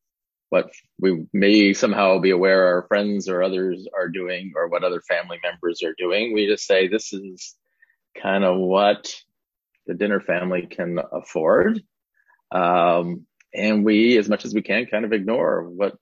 what 0.49 0.69
we 0.99 1.25
may 1.33 1.73
somehow 1.73 2.19
be 2.19 2.29
aware 2.29 2.67
our 2.67 2.85
friends 2.87 3.27
or 3.27 3.41
others 3.41 3.87
are 3.97 4.09
doing 4.09 4.51
or 4.55 4.67
what 4.67 4.83
other 4.83 5.01
family 5.01 5.39
members 5.41 5.81
are 5.81 5.95
doing. 5.97 6.31
We 6.31 6.45
just 6.45 6.67
say 6.67 6.87
this 6.87 7.11
is 7.11 7.55
kind 8.21 8.43
of 8.43 8.59
what 8.59 9.15
the 9.87 9.95
dinner 9.95 10.19
family 10.19 10.67
can 10.69 10.99
afford. 11.11 11.81
Um, 12.51 13.25
and 13.53 13.83
we, 13.83 14.17
as 14.17 14.29
much 14.29 14.45
as 14.45 14.53
we 14.53 14.61
can, 14.61 14.85
kind 14.85 15.05
of 15.05 15.13
ignore 15.13 15.63
what, 15.63 15.95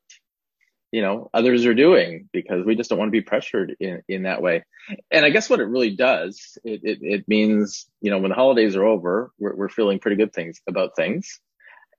you 0.91 1.01
know, 1.01 1.29
others 1.34 1.65
are 1.65 1.74
doing 1.74 2.29
because 2.34 2.65
we 2.65 2.75
just 2.75 2.89
don't 2.89 3.00
want 3.00 3.10
to 3.10 3.12
be 3.12 3.22
pressured 3.22 3.75
in, 3.79 4.01
in 4.08 4.24
that 4.24 4.41
way. 4.41 4.63
And 5.12 5.24
I 5.24 5.29
guess 5.29 5.50
what 5.50 5.60
it 5.60 5.65
really 5.65 5.96
does, 5.96 6.58
it, 6.63 6.82
it, 6.84 7.00
it 7.01 7.27
means, 7.27 7.88
you 8.01 8.10
know, 8.10 8.18
when 8.18 8.29
the 8.29 8.36
holidays 8.36 8.75
are 8.75 8.86
over, 8.86 9.32
we're, 9.39 9.56
we're 9.56 9.70
feeling 9.70 10.00
pretty 10.00 10.18
good 10.18 10.34
things 10.34 10.62
about 10.68 10.96
things. 10.96 11.39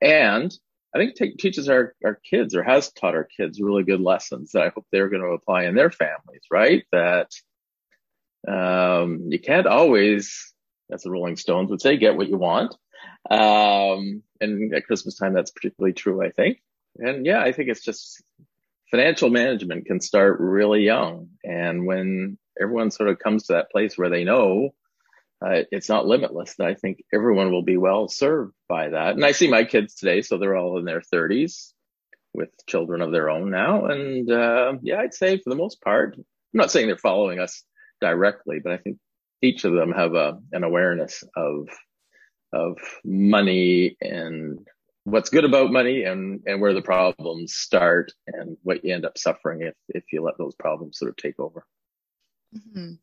And 0.01 0.53
I 0.95 0.99
think 0.99 1.15
t- 1.15 1.37
teaches 1.37 1.69
our, 1.69 1.95
our 2.05 2.19
kids 2.29 2.57
or 2.57 2.65
has 2.65 2.91
taught 2.93 3.15
our 3.15 3.29
kids 3.37 3.61
really 3.61 3.85
good 3.85 4.01
lessons 4.01 4.53
that 4.53 4.63
I 4.63 4.73
hope 4.75 4.87
they're 4.91 5.09
going 5.09 5.23
to 5.23 5.29
apply 5.29 5.65
in 5.65 5.77
their 5.77 5.91
families, 5.91 6.43
right? 6.51 6.85
That 6.91 7.31
um, 8.49 9.27
you 9.29 9.39
can't 9.39 9.67
always, 9.67 10.53
as 10.91 11.03
the 11.03 11.11
Rolling 11.11 11.37
Stones 11.37 11.71
would 11.71 11.81
say, 11.81 11.97
get 11.97 12.17
what 12.17 12.29
you 12.29 12.39
want. 12.39 12.75
Um, 13.31 14.23
and 14.41 14.75
at 14.75 14.87
Christmas 14.87 15.17
time, 15.17 15.35
that's 15.35 15.51
particularly 15.51 15.93
true, 15.93 16.23
I 16.25 16.31
think. 16.31 16.63
And 16.99 17.27
yeah, 17.27 17.41
I 17.41 17.53
think 17.53 17.69
it's 17.69 17.85
just 17.85 18.23
financial 18.91 19.31
management 19.31 19.87
can 19.87 20.01
start 20.01 20.41
really 20.41 20.83
young. 20.83 21.29
And 21.45 21.87
when 21.87 22.39
everyone 22.61 22.91
sort 22.91 23.09
of 23.09 23.19
comes 23.19 23.47
to 23.47 23.55
that 23.55 23.71
place 23.71 23.97
where 23.97 24.11
they 24.11 24.25
know 24.25 24.71
uh, 25.45 25.63
it's 25.71 25.89
not 25.89 26.07
limitless. 26.07 26.61
I 26.61 26.75
think 26.75 27.03
everyone 27.15 27.51
will 27.51 27.63
be 27.63 27.79
well 27.79 28.09
served 28.09 28.53
by 28.69 28.91
that. 28.91 29.15
And 29.15 29.25
I 29.25 29.33
see 29.33 29.49
my 29.49 29.65
kids 29.65 29.95
today, 29.95 30.21
so 30.21 30.37
they're 30.37 30.57
all 30.57 30.79
in 30.79 30.85
their 30.85 31.01
30s 31.01 31.73
with 32.35 32.51
children 32.67 33.01
of 33.01 33.11
their 33.11 33.31
own 33.31 33.51
now. 33.51 33.87
And 33.87 34.31
uh, 34.31 34.75
yeah, 34.83 34.99
I'd 34.99 35.15
say 35.15 35.39
for 35.39 35.49
the 35.49 35.57
most 35.57 35.81
part, 35.81 36.15
I'm 36.17 36.25
not 36.53 36.71
saying 36.71 36.87
they're 36.87 36.99
following 36.99 37.39
us 37.39 37.65
directly, 38.01 38.61
but 38.63 38.73
I 38.73 38.77
think 38.77 38.99
each 39.41 39.65
of 39.65 39.73
them 39.73 39.93
have 39.93 40.15
a, 40.15 40.39
an 40.53 40.63
awareness 40.63 41.25
of 41.35 41.69
of 42.53 42.79
money 43.05 43.97
and 44.01 44.67
what's 45.05 45.31
good 45.31 45.45
about 45.45 45.73
money 45.73 46.05
and 46.05 46.43
and 46.47 46.61
where 46.61 46.75
the 46.75 46.83
problems 46.83 47.55
start 47.55 48.13
and 48.27 48.57
what 48.63 48.85
you 48.85 48.95
end 48.95 49.05
up 49.05 49.17
suffering 49.17 49.63
if 49.63 49.75
if 49.89 50.05
you 50.13 50.23
let 50.23 50.39
those 50.39 50.55
problems 50.55 50.99
sort 50.99 51.11
of 51.11 51.17
take 51.17 51.39
over. 51.39 51.65
Mm-hmm. 52.55 52.95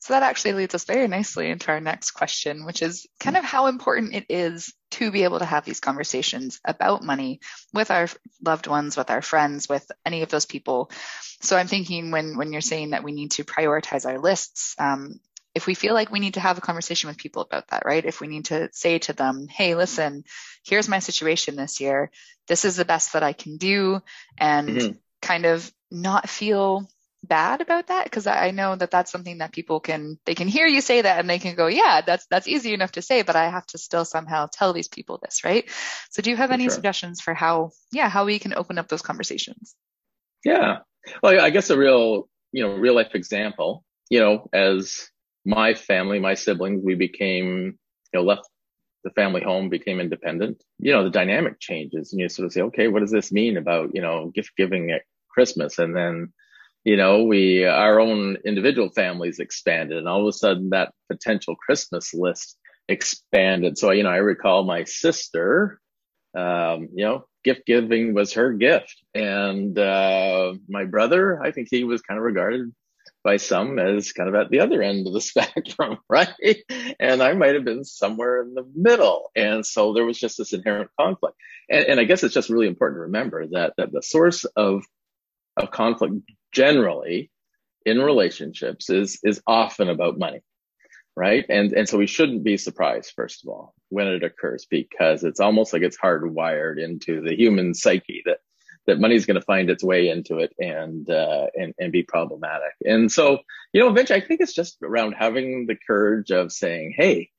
So 0.00 0.14
that 0.14 0.24
actually 0.24 0.54
leads 0.54 0.74
us 0.74 0.84
very 0.84 1.06
nicely 1.06 1.48
into 1.48 1.70
our 1.70 1.80
next 1.80 2.10
question, 2.10 2.64
which 2.66 2.82
is 2.82 3.06
kind 3.20 3.36
of 3.36 3.44
how 3.44 3.66
important 3.66 4.14
it 4.14 4.26
is 4.28 4.74
to 4.92 5.12
be 5.12 5.22
able 5.22 5.38
to 5.38 5.44
have 5.44 5.64
these 5.64 5.78
conversations 5.78 6.60
about 6.64 7.04
money 7.04 7.40
with 7.72 7.92
our 7.92 8.08
loved 8.44 8.66
ones, 8.66 8.96
with 8.96 9.10
our 9.10 9.22
friends, 9.22 9.68
with 9.68 9.88
any 10.04 10.22
of 10.22 10.28
those 10.28 10.46
people. 10.46 10.90
So 11.40 11.56
I'm 11.56 11.68
thinking 11.68 12.10
when 12.10 12.36
when 12.36 12.52
you're 12.52 12.60
saying 12.60 12.90
that 12.90 13.04
we 13.04 13.12
need 13.12 13.30
to 13.32 13.44
prioritize 13.44 14.06
our 14.06 14.18
lists, 14.18 14.74
um, 14.78 15.20
if 15.56 15.66
we 15.66 15.72
feel 15.72 15.94
like 15.94 16.12
we 16.12 16.20
need 16.20 16.34
to 16.34 16.40
have 16.40 16.58
a 16.58 16.60
conversation 16.60 17.08
with 17.08 17.16
people 17.16 17.40
about 17.40 17.68
that, 17.68 17.84
right? 17.86 18.04
If 18.04 18.20
we 18.20 18.26
need 18.26 18.44
to 18.46 18.68
say 18.72 18.98
to 18.98 19.14
them, 19.14 19.48
hey, 19.48 19.74
listen, 19.74 20.24
here's 20.66 20.86
my 20.86 20.98
situation 20.98 21.56
this 21.56 21.80
year. 21.80 22.10
This 22.46 22.66
is 22.66 22.76
the 22.76 22.84
best 22.84 23.14
that 23.14 23.22
I 23.22 23.32
can 23.32 23.56
do. 23.56 24.02
And 24.36 24.68
mm-hmm. 24.68 24.92
kind 25.22 25.46
of 25.46 25.72
not 25.90 26.28
feel 26.28 26.86
bad 27.24 27.62
about 27.62 27.86
that 27.86 28.04
because 28.04 28.26
I 28.26 28.50
know 28.50 28.76
that 28.76 28.90
that's 28.90 29.10
something 29.10 29.38
that 29.38 29.50
people 29.50 29.80
can 29.80 30.18
they 30.26 30.34
can 30.34 30.46
hear 30.46 30.66
you 30.66 30.82
say 30.82 31.00
that 31.00 31.18
and 31.18 31.28
they 31.28 31.40
can 31.40 31.56
go 31.56 31.66
yeah 31.66 32.02
that's 32.06 32.24
that's 32.26 32.46
easy 32.46 32.72
enough 32.72 32.92
to 32.92 33.02
say 33.02 33.22
but 33.22 33.34
I 33.34 33.48
have 33.48 33.66
to 33.68 33.78
still 33.78 34.04
somehow 34.04 34.46
tell 34.52 34.72
these 34.72 34.86
people 34.86 35.18
this 35.20 35.42
right 35.42 35.68
so 36.10 36.22
do 36.22 36.30
you 36.30 36.36
have 36.36 36.50
for 36.50 36.54
any 36.54 36.64
sure. 36.64 36.70
suggestions 36.70 37.20
for 37.20 37.34
how 37.34 37.70
yeah 37.90 38.08
how 38.08 38.26
we 38.26 38.38
can 38.38 38.54
open 38.54 38.78
up 38.78 38.86
those 38.86 39.02
conversations 39.02 39.74
yeah 40.44 40.80
well 41.20 41.40
I 41.40 41.50
guess 41.50 41.70
a 41.70 41.76
real 41.76 42.28
you 42.52 42.62
know 42.62 42.74
real 42.74 42.94
life 42.94 43.14
example 43.14 43.82
you 44.08 44.20
know 44.20 44.48
as 44.52 45.08
my 45.46 45.72
family 45.72 46.18
my 46.18 46.34
siblings 46.34 46.82
we 46.84 46.94
became 46.94 47.78
you 48.12 48.20
know 48.20 48.22
left 48.22 48.48
the 49.04 49.10
family 49.10 49.42
home 49.42 49.68
became 49.68 50.00
independent 50.00 50.62
you 50.78 50.92
know 50.92 51.04
the 51.04 51.10
dynamic 51.10 51.58
changes 51.60 52.12
and 52.12 52.20
you 52.20 52.28
sort 52.28 52.44
of 52.44 52.52
say 52.52 52.60
okay 52.60 52.88
what 52.88 53.00
does 53.00 53.12
this 53.12 53.32
mean 53.32 53.56
about 53.56 53.94
you 53.94 54.02
know 54.02 54.30
gift 54.34 54.50
giving 54.56 54.90
at 54.90 55.02
Christmas 55.30 55.78
and 55.78 55.96
then 55.96 56.32
you 56.86 56.96
know, 56.96 57.24
we, 57.24 57.64
our 57.64 57.98
own 57.98 58.36
individual 58.44 58.90
families 58.90 59.40
expanded 59.40 59.98
and 59.98 60.06
all 60.06 60.20
of 60.20 60.28
a 60.28 60.32
sudden 60.32 60.70
that 60.70 60.92
potential 61.10 61.56
Christmas 61.56 62.14
list 62.14 62.56
expanded. 62.88 63.76
So, 63.76 63.90
you 63.90 64.04
know, 64.04 64.10
I 64.10 64.18
recall 64.18 64.62
my 64.62 64.84
sister, 64.84 65.80
um, 66.38 66.88
you 66.94 67.04
know, 67.04 67.26
gift 67.42 67.66
giving 67.66 68.14
was 68.14 68.34
her 68.34 68.52
gift. 68.52 69.02
And, 69.16 69.76
uh, 69.76 70.54
my 70.68 70.84
brother, 70.84 71.42
I 71.42 71.50
think 71.50 71.66
he 71.72 71.82
was 71.82 72.02
kind 72.02 72.18
of 72.18 72.24
regarded 72.24 72.72
by 73.26 73.38
some 73.38 73.80
as 73.80 74.12
kind 74.12 74.28
of 74.28 74.36
at 74.36 74.50
the 74.50 74.60
other 74.60 74.80
end 74.80 75.08
of 75.08 75.12
the 75.12 75.20
spectrum, 75.32 75.98
right? 76.08 76.30
And 77.00 77.20
I 77.20 77.32
might 77.32 77.54
have 77.54 77.64
been 77.64 77.84
somewhere 77.84 78.40
in 78.40 78.54
the 78.54 78.64
middle. 78.74 79.32
And 79.34 79.66
so 79.66 79.92
there 79.92 80.04
was 80.04 80.18
just 80.18 80.38
this 80.38 80.52
inherent 80.52 80.90
conflict. 80.98 81.36
And, 81.68 81.84
and 81.86 82.00
I 82.00 82.04
guess 82.04 82.22
it's 82.22 82.34
just 82.34 82.50
really 82.50 82.68
important 82.68 82.98
to 82.98 83.02
remember 83.02 83.48
that, 83.48 83.74
that 83.78 83.92
the 83.92 84.02
source 84.02 84.44
of, 84.44 84.84
of 85.56 85.72
conflict 85.72 86.14
generally 86.52 87.32
in 87.84 87.98
relationships 87.98 88.90
is 88.90 89.20
is 89.22 89.40
often 89.46 89.88
about 89.88 90.18
money 90.18 90.40
right 91.16 91.46
and 91.48 91.72
and 91.72 91.88
so 91.88 91.96
we 91.96 92.06
shouldn't 92.06 92.42
be 92.42 92.56
surprised 92.56 93.12
first 93.14 93.44
of 93.44 93.48
all 93.48 93.74
when 93.90 94.08
it 94.08 94.24
occurs 94.24 94.66
because 94.68 95.22
it's 95.22 95.38
almost 95.38 95.72
like 95.72 95.82
it's 95.82 95.96
hardwired 95.96 96.82
into 96.82 97.20
the 97.20 97.34
human 97.34 97.74
psyche 97.74 98.22
that 98.26 98.38
that 98.86 99.00
money's 99.00 99.26
going 99.26 99.38
to 99.38 99.44
find 99.44 99.70
its 99.70 99.82
way 99.82 100.08
into 100.08 100.38
it 100.38 100.52
and 100.58 101.08
uh, 101.10 101.46
and 101.54 101.74
and 101.78 101.92
be 101.92 102.02
problematic 102.02 102.72
and 102.84 103.10
so 103.10 103.38
you 103.72 103.80
know 103.80 103.88
eventually 103.88 104.20
i 104.20 104.26
think 104.26 104.40
it's 104.40 104.54
just 104.54 104.78
around 104.82 105.12
having 105.12 105.66
the 105.66 105.76
courage 105.86 106.30
of 106.30 106.52
saying 106.52 106.94
hey 106.96 107.30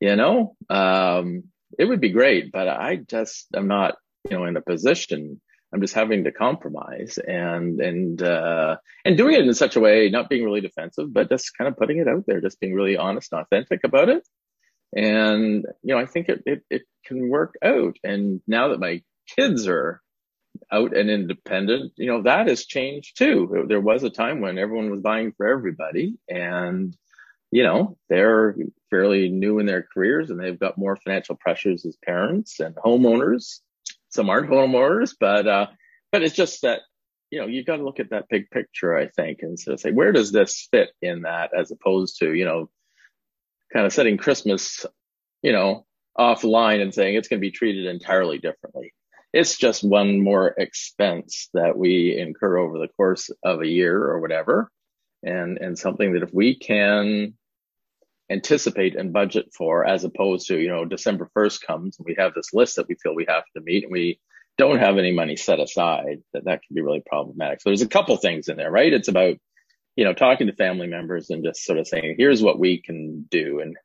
you 0.00 0.16
know 0.16 0.56
um, 0.70 1.44
it 1.78 1.84
would 1.84 2.00
be 2.00 2.10
great 2.10 2.52
but 2.52 2.68
i 2.68 2.96
just 2.96 3.46
I'm 3.54 3.68
not 3.68 3.96
you 4.28 4.36
know 4.36 4.44
in 4.44 4.56
a 4.56 4.62
position 4.62 5.40
I'm 5.74 5.80
just 5.80 5.94
having 5.94 6.22
to 6.24 6.30
compromise 6.30 7.18
and 7.18 7.80
and 7.80 8.22
uh, 8.22 8.76
and 9.04 9.16
doing 9.16 9.34
it 9.34 9.44
in 9.44 9.54
such 9.54 9.74
a 9.74 9.80
way, 9.80 10.08
not 10.08 10.28
being 10.28 10.44
really 10.44 10.60
defensive, 10.60 11.12
but 11.12 11.28
just 11.28 11.50
kind 11.58 11.66
of 11.66 11.76
putting 11.76 11.98
it 11.98 12.06
out 12.06 12.22
there, 12.28 12.40
just 12.40 12.60
being 12.60 12.74
really 12.74 12.96
honest 12.96 13.32
and 13.32 13.40
authentic 13.40 13.80
about 13.82 14.08
it. 14.08 14.22
And 14.94 15.66
you 15.82 15.94
know, 15.94 15.98
I 15.98 16.06
think 16.06 16.28
it 16.28 16.42
it, 16.46 16.62
it 16.70 16.82
can 17.04 17.28
work 17.28 17.56
out. 17.60 17.96
And 18.04 18.40
now 18.46 18.68
that 18.68 18.78
my 18.78 19.02
kids 19.36 19.66
are 19.66 20.00
out 20.72 20.96
and 20.96 21.10
independent, 21.10 21.92
you 21.96 22.06
know, 22.06 22.22
that 22.22 22.48
has 22.48 22.66
changed 22.66 23.16
too. 23.18 23.64
There 23.68 23.80
was 23.80 24.02
a 24.02 24.10
time 24.10 24.40
when 24.40 24.58
everyone 24.58 24.90
was 24.90 25.00
buying 25.00 25.32
for 25.36 25.46
everybody, 25.46 26.16
and 26.28 26.96
you 27.50 27.62
know, 27.62 27.96
they're 28.08 28.56
fairly 28.90 29.28
new 29.28 29.60
in 29.60 29.66
their 29.66 29.86
careers 29.94 30.30
and 30.30 30.40
they've 30.40 30.58
got 30.58 30.76
more 30.76 30.96
financial 30.96 31.36
pressures 31.36 31.84
as 31.84 31.96
parents 32.04 32.58
and 32.58 32.74
homeowners 32.74 33.60
some 34.14 34.30
aren't 34.30 34.48
homeowners, 34.48 35.14
but 35.18 35.46
uh, 35.46 35.66
but 36.12 36.22
it's 36.22 36.36
just 36.36 36.62
that 36.62 36.82
you 37.30 37.40
know 37.40 37.46
you've 37.46 37.66
got 37.66 37.76
to 37.76 37.84
look 37.84 38.00
at 38.00 38.10
that 38.10 38.28
big 38.30 38.48
picture, 38.50 38.96
I 38.96 39.08
think, 39.08 39.40
and 39.42 39.58
so 39.58 39.76
say 39.76 39.90
where 39.90 40.12
does 40.12 40.30
this 40.30 40.68
fit 40.70 40.90
in 41.02 41.22
that, 41.22 41.50
as 41.56 41.72
opposed 41.72 42.20
to 42.20 42.32
you 42.32 42.44
know 42.44 42.70
kind 43.72 43.84
of 43.84 43.92
setting 43.92 44.16
Christmas, 44.16 44.86
you 45.42 45.52
know, 45.52 45.84
offline 46.18 46.80
and 46.80 46.94
saying 46.94 47.16
it's 47.16 47.26
going 47.26 47.40
to 47.40 47.46
be 47.46 47.50
treated 47.50 47.86
entirely 47.86 48.38
differently. 48.38 48.94
It's 49.34 49.58
just 49.58 49.82
one 49.82 50.20
more 50.20 50.54
expense 50.56 51.48
that 51.54 51.76
we 51.76 52.16
incur 52.16 52.56
over 52.56 52.78
the 52.78 52.88
course 52.96 53.30
of 53.42 53.60
a 53.60 53.66
year 53.66 54.00
or 54.00 54.20
whatever, 54.20 54.70
and 55.24 55.58
and 55.58 55.76
something 55.76 56.12
that 56.12 56.22
if 56.22 56.32
we 56.32 56.56
can 56.56 57.34
anticipate 58.30 58.94
and 58.96 59.12
budget 59.12 59.46
for 59.52 59.84
as 59.84 60.04
opposed 60.04 60.46
to, 60.48 60.58
you 60.58 60.68
know, 60.68 60.84
December 60.84 61.28
1st 61.36 61.66
comes 61.66 61.98
and 61.98 62.06
we 62.06 62.14
have 62.16 62.32
this 62.32 62.54
list 62.54 62.76
that 62.76 62.88
we 62.88 62.94
feel 62.94 63.14
we 63.14 63.26
have 63.28 63.44
to 63.54 63.60
meet 63.62 63.84
and 63.84 63.92
we 63.92 64.20
don't 64.56 64.78
have 64.78 64.98
any 64.98 65.12
money 65.12 65.36
set 65.36 65.60
aside, 65.60 66.22
that 66.32 66.44
that 66.44 66.62
can 66.62 66.74
be 66.74 66.80
really 66.80 67.02
problematic. 67.04 67.60
So 67.60 67.68
there's 67.68 67.82
a 67.82 67.88
couple 67.88 68.16
things 68.16 68.48
in 68.48 68.56
there, 68.56 68.70
right? 68.70 68.92
It's 68.92 69.08
about, 69.08 69.36
you 69.96 70.04
know, 70.04 70.14
talking 70.14 70.46
to 70.46 70.54
family 70.54 70.86
members 70.86 71.28
and 71.30 71.44
just 71.44 71.64
sort 71.64 71.78
of 71.78 71.88
saying, 71.88 72.14
here's 72.16 72.42
what 72.42 72.58
we 72.58 72.80
can 72.80 73.26
do 73.30 73.60
and 73.60 73.76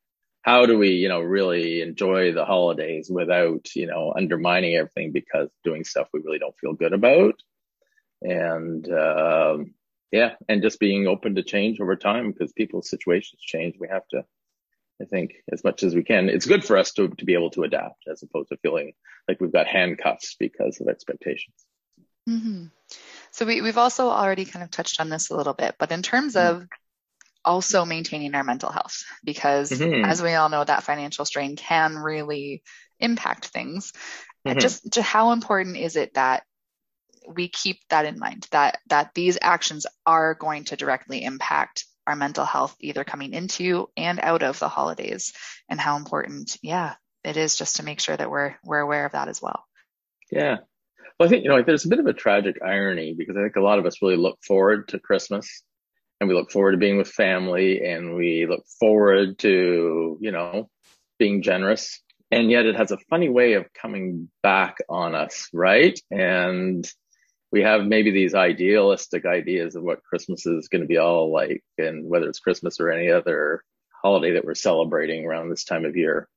how 0.42 0.66
do 0.66 0.78
we, 0.78 0.92
you 0.92 1.10
know, 1.10 1.22
really 1.22 1.82
enjoy 1.82 2.32
the 2.32 2.46
holidays 2.46 3.10
without, 3.10 3.76
you 3.76 3.88
know, 3.88 4.14
undermining 4.16 4.76
everything 4.76 5.12
because 5.12 5.50
doing 5.64 5.84
stuff 5.84 6.08
we 6.14 6.22
really 6.22 6.40
don't 6.40 6.58
feel 6.58 6.74
good 6.74 6.94
about. 6.94 7.36
And, 8.22 8.90
um, 8.92 9.74
yeah, 10.12 10.36
and 10.48 10.62
just 10.62 10.80
being 10.80 11.08
open 11.08 11.36
to 11.36 11.44
change 11.44 11.80
over 11.80 11.96
time 11.96 12.32
because 12.32 12.52
people's 12.54 12.90
situations 12.90 13.42
change. 13.42 13.76
We 13.80 13.90
have 13.90 14.08
to, 14.10 14.26
I 15.02 15.06
think, 15.06 15.34
as 15.52 15.64
much 15.64 15.84
as 15.84 15.94
we 15.94 16.04
can. 16.04 16.30
It's 16.30 16.48
good 16.48 16.64
for 16.64 16.78
us 16.78 16.94
to 16.94 17.10
to 17.10 17.26
be 17.26 17.36
able 17.36 17.52
to 17.52 17.64
adapt 17.64 18.08
as 18.12 18.24
opposed 18.24 18.50
to 18.50 18.58
feeling 18.58 18.94
like 19.28 19.40
we've 19.40 19.54
got 19.54 19.68
handcuffs 19.68 20.36
because 20.40 20.82
of 20.82 20.88
expectations. 20.88 21.56
Mm-hmm. 22.28 22.66
So 23.32 23.46
we, 23.46 23.62
we've 23.62 23.78
also 23.78 24.08
already 24.10 24.46
kind 24.46 24.64
of 24.64 24.72
touched 24.72 25.00
on 25.00 25.10
this 25.10 25.30
a 25.30 25.36
little 25.36 25.54
bit, 25.54 25.76
but 25.78 25.92
in 25.92 26.02
terms 26.02 26.36
mm-hmm. 26.36 26.62
of 26.62 26.68
also 27.46 27.86
maintaining 27.86 28.36
our 28.36 28.44
mental 28.44 28.72
health, 28.72 29.04
because 29.24 29.72
mm-hmm. 29.72 30.06
as 30.06 30.22
we 30.22 30.34
all 30.34 30.50
know, 30.50 30.64
that 30.64 30.84
financial 30.84 31.26
strain 31.26 31.56
can 31.56 31.98
really 31.98 32.64
impact 33.00 33.48
things. 33.48 33.94
Mm-hmm. 34.48 34.60
Just, 34.60 34.92
just 34.92 35.08
how 35.08 35.32
important 35.32 35.78
is 35.78 35.96
it 35.96 36.14
that 36.14 36.44
we 37.28 37.48
keep 37.48 37.80
that 37.90 38.06
in 38.06 38.20
mind 38.20 38.48
that 38.52 38.80
that 38.88 39.14
these 39.14 39.38
actions 39.42 39.86
are 40.06 40.34
going 40.34 40.64
to 40.66 40.76
directly 40.76 41.24
impact 41.24 41.86
our 42.08 42.16
mental 42.16 42.46
health 42.46 42.76
either 42.80 43.04
coming 43.04 43.34
into 43.34 43.88
and 43.96 44.20
out 44.22 44.42
of 44.42 44.58
the 44.60 44.68
holidays 44.68 45.34
and 45.70 45.80
how 45.80 45.98
important 45.98 46.58
yeah 46.64 46.96
it 47.24 47.38
is 47.38 47.56
just 47.56 47.78
to 47.78 47.84
make 47.84 48.00
sure 48.00 48.18
that 48.18 48.32
we're 48.32 48.56
we're 48.64 48.80
aware 48.80 49.06
of 49.06 49.12
that 49.12 49.28
as 49.28 49.42
well 49.42 49.64
yeah 50.32 50.58
well 51.20 51.28
i 51.28 51.30
think 51.30 51.44
you 51.44 51.50
know 51.50 51.62
there's 51.62 51.86
a 51.86 51.90
bit 51.90 52.00
of 52.00 52.08
a 52.08 52.14
tragic 52.14 52.56
irony 52.66 53.14
because 53.16 53.38
i 53.38 53.44
think 53.44 53.56
a 53.56 53.62
lot 53.62 53.80
of 53.80 53.86
us 53.86 54.02
really 54.02 54.18
look 54.18 54.40
forward 54.46 54.88
to 54.88 55.00
christmas 55.00 55.64
and 56.20 56.30
we 56.30 56.36
look 56.36 56.52
forward 56.52 56.74
to 56.74 56.78
being 56.78 56.98
with 56.98 57.08
family 57.08 57.84
and 57.86 58.16
we 58.16 58.46
look 58.48 58.64
forward 58.80 59.40
to 59.40 60.18
you 60.22 60.32
know 60.32 60.70
being 61.18 61.42
generous 61.42 62.02
and 62.32 62.52
yet 62.52 62.66
it 62.66 62.76
has 62.76 62.92
a 62.92 62.98
funny 63.10 63.30
way 63.30 63.54
of 63.54 63.72
coming 63.74 64.30
back 64.44 64.78
on 64.90 65.16
us 65.16 65.48
right 65.54 66.00
and 66.12 66.92
we 67.52 67.62
have 67.62 67.86
maybe 67.86 68.12
these 68.12 68.36
idealistic 68.36 69.26
ideas 69.26 69.76
of 69.76 69.84
what 69.84 70.04
Christmas 70.04 70.46
is 70.46 70.68
going 70.68 70.82
to 70.82 70.88
be 70.88 70.98
all 70.98 71.32
like, 71.32 71.64
and 71.78 72.08
whether 72.08 72.28
it's 72.30 72.40
Christmas 72.40 72.80
or 72.80 72.92
any 72.92 73.10
other 73.10 73.64
holiday 74.04 74.34
that 74.34 74.46
we're 74.46 74.56
celebrating 74.56 75.26
around 75.26 75.50
this 75.50 75.64
time 75.64 75.86
of 75.86 75.96
year. 75.96 76.28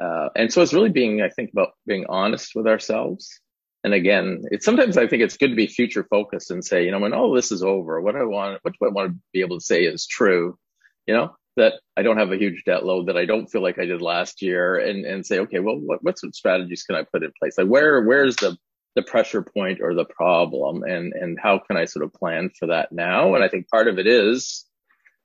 Uh, 0.00 0.28
and 0.36 0.52
so 0.52 0.62
it's 0.62 0.74
really 0.74 0.90
being, 0.90 1.22
I 1.22 1.30
think, 1.30 1.50
about 1.52 1.72
being 1.86 2.06
honest 2.08 2.54
with 2.54 2.66
ourselves. 2.66 3.40
And 3.88 3.94
again, 3.94 4.42
it's 4.50 4.66
sometimes 4.66 4.98
I 4.98 5.06
think 5.06 5.22
it's 5.22 5.38
good 5.38 5.48
to 5.48 5.56
be 5.56 5.66
future 5.66 6.04
focused 6.10 6.50
and 6.50 6.62
say, 6.62 6.84
you 6.84 6.90
know, 6.90 6.98
when 6.98 7.14
all 7.14 7.32
this 7.32 7.50
is 7.50 7.62
over, 7.62 8.02
what 8.02 8.16
I 8.16 8.24
want, 8.24 8.58
what 8.60 8.74
do 8.78 8.86
I 8.86 8.92
want 8.92 9.12
to 9.12 9.18
be 9.32 9.40
able 9.40 9.58
to 9.58 9.64
say 9.64 9.84
is 9.84 10.06
true? 10.06 10.58
You 11.06 11.14
know, 11.14 11.36
that 11.56 11.80
I 11.96 12.02
don't 12.02 12.18
have 12.18 12.30
a 12.30 12.36
huge 12.36 12.64
debt 12.66 12.84
load 12.84 13.06
that 13.06 13.16
I 13.16 13.24
don't 13.24 13.46
feel 13.46 13.62
like 13.62 13.78
I 13.78 13.86
did 13.86 14.02
last 14.02 14.42
year 14.42 14.76
and, 14.76 15.06
and 15.06 15.24
say, 15.24 15.38
okay, 15.38 15.60
well, 15.60 15.78
what, 15.78 16.04
what 16.04 16.18
sort 16.18 16.28
of 16.28 16.34
strategies 16.34 16.82
can 16.82 16.96
I 16.96 17.02
put 17.10 17.22
in 17.22 17.32
place? 17.40 17.56
Like 17.56 17.68
where, 17.68 18.02
where's 18.02 18.36
the, 18.36 18.58
the 18.94 19.00
pressure 19.00 19.40
point 19.40 19.80
or 19.80 19.94
the 19.94 20.04
problem 20.04 20.82
and, 20.82 21.14
and 21.14 21.38
how 21.42 21.58
can 21.66 21.78
I 21.78 21.86
sort 21.86 22.04
of 22.04 22.12
plan 22.12 22.50
for 22.58 22.66
that 22.66 22.92
now? 22.92 23.34
And 23.36 23.42
I 23.42 23.48
think 23.48 23.70
part 23.70 23.88
of 23.88 23.98
it 23.98 24.06
is 24.06 24.66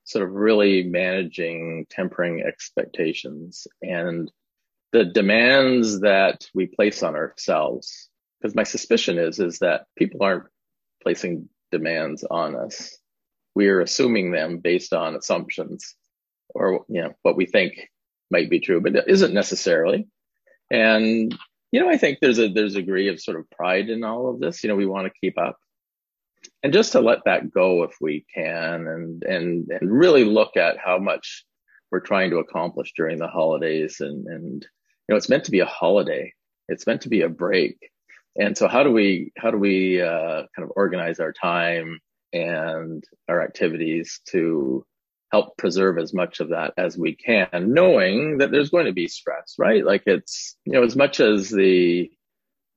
sort 0.04 0.26
of 0.26 0.32
really 0.32 0.84
managing, 0.84 1.84
tempering 1.90 2.42
expectations 2.42 3.66
and 3.82 4.32
the 4.92 5.04
demands 5.04 6.00
that 6.00 6.46
we 6.54 6.66
place 6.66 7.02
on 7.02 7.14
ourselves. 7.14 8.08
Because 8.40 8.54
my 8.54 8.64
suspicion 8.64 9.18
is, 9.18 9.38
is 9.38 9.58
that 9.60 9.86
people 9.96 10.22
aren't 10.22 10.44
placing 11.02 11.48
demands 11.70 12.24
on 12.30 12.56
us. 12.56 12.96
We 13.54 13.68
are 13.68 13.80
assuming 13.80 14.32
them 14.32 14.58
based 14.58 14.92
on 14.92 15.14
assumptions 15.16 15.94
or 16.54 16.84
you 16.88 17.02
know 17.02 17.12
what 17.22 17.36
we 17.36 17.46
think 17.46 17.90
might 18.30 18.50
be 18.50 18.60
true, 18.60 18.80
but 18.80 18.96
it 18.96 19.04
isn't 19.06 19.34
necessarily. 19.34 20.06
And 20.70 21.36
you 21.72 21.80
know, 21.80 21.88
I 21.88 21.96
think 21.96 22.18
there's 22.20 22.38
a 22.38 22.48
there's 22.48 22.76
a 22.76 22.80
degree 22.80 23.08
of 23.08 23.20
sort 23.20 23.38
of 23.38 23.50
pride 23.50 23.90
in 23.90 24.04
all 24.04 24.30
of 24.30 24.40
this. 24.40 24.62
You 24.62 24.68
know, 24.68 24.76
we 24.76 24.86
want 24.86 25.06
to 25.06 25.20
keep 25.20 25.38
up, 25.38 25.58
and 26.62 26.72
just 26.72 26.92
to 26.92 27.00
let 27.00 27.24
that 27.24 27.50
go 27.50 27.82
if 27.82 27.96
we 28.00 28.24
can, 28.34 28.86
and 28.86 29.22
and 29.24 29.68
and 29.68 29.92
really 29.92 30.24
look 30.24 30.56
at 30.56 30.78
how 30.78 30.98
much 30.98 31.44
we're 31.90 32.00
trying 32.00 32.30
to 32.30 32.38
accomplish 32.38 32.92
during 32.96 33.18
the 33.18 33.28
holidays, 33.28 34.00
and 34.00 34.26
and 34.26 34.62
you 34.62 35.12
know, 35.12 35.16
it's 35.16 35.28
meant 35.28 35.44
to 35.44 35.50
be 35.50 35.60
a 35.60 35.66
holiday. 35.66 36.32
It's 36.68 36.86
meant 36.86 37.02
to 37.02 37.08
be 37.08 37.22
a 37.22 37.28
break. 37.28 37.76
And 38.36 38.56
so, 38.58 38.68
how 38.68 38.82
do 38.82 38.90
we 38.90 39.32
how 39.36 39.50
do 39.50 39.58
we 39.58 40.00
uh, 40.00 40.44
kind 40.54 40.64
of 40.64 40.72
organize 40.76 41.20
our 41.20 41.32
time 41.32 42.00
and 42.32 43.04
our 43.28 43.42
activities 43.42 44.20
to 44.30 44.84
help 45.34 45.56
preserve 45.56 45.98
as 45.98 46.14
much 46.14 46.38
of 46.38 46.50
that 46.50 46.72
as 46.76 46.96
we 46.96 47.16
can, 47.16 47.48
knowing 47.52 48.38
that 48.38 48.52
there's 48.52 48.70
going 48.70 48.86
to 48.86 48.92
be 48.92 49.08
stress, 49.08 49.54
right? 49.58 49.84
Like 49.84 50.04
it's, 50.06 50.56
you 50.64 50.72
know, 50.72 50.84
as 50.84 50.94
much 50.94 51.18
as 51.18 51.50
the, 51.50 52.08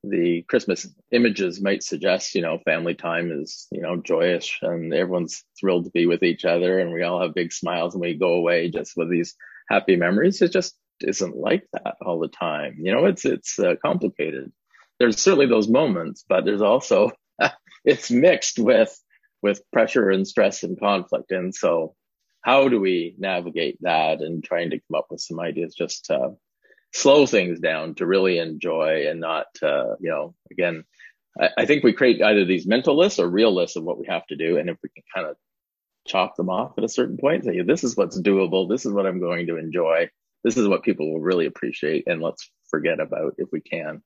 the 0.04 0.42
Christmas 0.50 0.88
images 1.12 1.62
might 1.62 1.84
suggest, 1.84 2.34
you 2.34 2.42
know, 2.42 2.58
family 2.66 2.96
time 2.96 3.32
is, 3.32 3.68
you 3.72 3.82
know, 3.82 3.98
joyous 3.98 4.52
and 4.64 4.92
everyone's 4.92 5.44
thrilled 5.60 5.86
to 5.86 5.92
be 5.92 6.08
with 6.08 6.24
each 6.24 6.46
other 6.46 6.80
and 6.80 6.92
we 6.92 7.04
all 7.04 7.22
have 7.22 7.36
big 7.36 7.54
smiles 7.54 7.94
and 7.94 8.02
we 8.02 8.16
go 8.16 8.34
away 8.34 8.72
just 8.72 8.94
with 8.98 9.12
these 9.12 9.36
happy 9.70 9.96
memories. 9.96 10.42
It 10.42 10.52
just 10.52 10.76
isn't 11.02 11.38
like 11.38 11.68
that 11.74 11.98
all 12.02 12.20
the 12.20 12.28
time. 12.28 12.78
You 12.82 12.92
know, 12.92 13.06
it's, 13.06 13.24
it's 13.24 13.60
uh, 13.60 13.76
complicated. 13.86 14.52
There's 15.00 15.22
certainly 15.22 15.48
those 15.48 15.68
moments, 15.68 16.24
but 16.28 16.46
there's 16.46 16.62
also, 16.62 17.12
it's 17.86 18.10
mixed 18.12 18.60
with, 18.60 19.00
with 19.42 19.62
pressure 19.72 20.10
and 20.10 20.28
stress 20.28 20.64
and 20.64 20.80
conflict. 20.80 21.32
And 21.32 21.54
so 21.54 21.96
how 22.42 22.70
do 22.70 22.80
we 22.80 23.16
navigate 23.18 23.78
that 23.82 24.22
and 24.22 24.44
trying 24.44 24.72
to 24.72 24.80
come 24.80 24.98
up 24.98 25.08
with 25.10 25.22
some 25.22 25.40
ideas 25.40 25.76
just 25.76 26.06
to 26.06 26.36
slow 26.94 27.26
things 27.26 27.60
down 27.60 27.96
to 27.96 28.06
really 28.06 28.40
enjoy 28.40 29.08
and 29.10 29.20
not, 29.20 29.48
uh, 29.62 29.96
you 30.00 30.10
know, 30.10 30.34
again, 30.52 30.84
I, 31.40 31.50
I, 31.58 31.66
think 31.66 31.84
we 31.84 31.94
create 31.94 32.22
either 32.22 32.46
these 32.46 32.66
mental 32.66 32.98
lists 32.98 33.20
or 33.20 33.28
real 33.28 33.54
lists 33.54 33.76
of 33.76 33.84
what 33.84 34.00
we 34.00 34.08
have 34.08 34.26
to 34.28 34.36
do. 34.36 34.58
And 34.58 34.70
if 34.70 34.78
we 34.82 34.90
can 34.90 35.04
kind 35.14 35.28
of 35.28 35.36
chop 36.08 36.36
them 36.36 36.50
off 36.50 36.78
at 36.78 36.84
a 36.84 36.90
certain 36.90 37.18
point, 37.18 37.44
say, 37.44 37.62
this 37.62 37.84
is 37.84 37.96
what's 37.96 38.20
doable. 38.20 38.70
This 38.70 38.86
is 38.86 38.94
what 38.94 39.06
I'm 39.06 39.20
going 39.20 39.48
to 39.48 39.58
enjoy. 39.58 40.10
This 40.44 40.58
is 40.58 40.68
what 40.68 40.84
people 40.84 41.12
will 41.12 41.20
really 41.20 41.46
appreciate. 41.46 42.06
And 42.08 42.22
let's 42.22 42.50
forget 42.70 43.00
about, 43.00 43.36
if 43.38 43.50
we 43.52 43.60
can, 43.62 44.02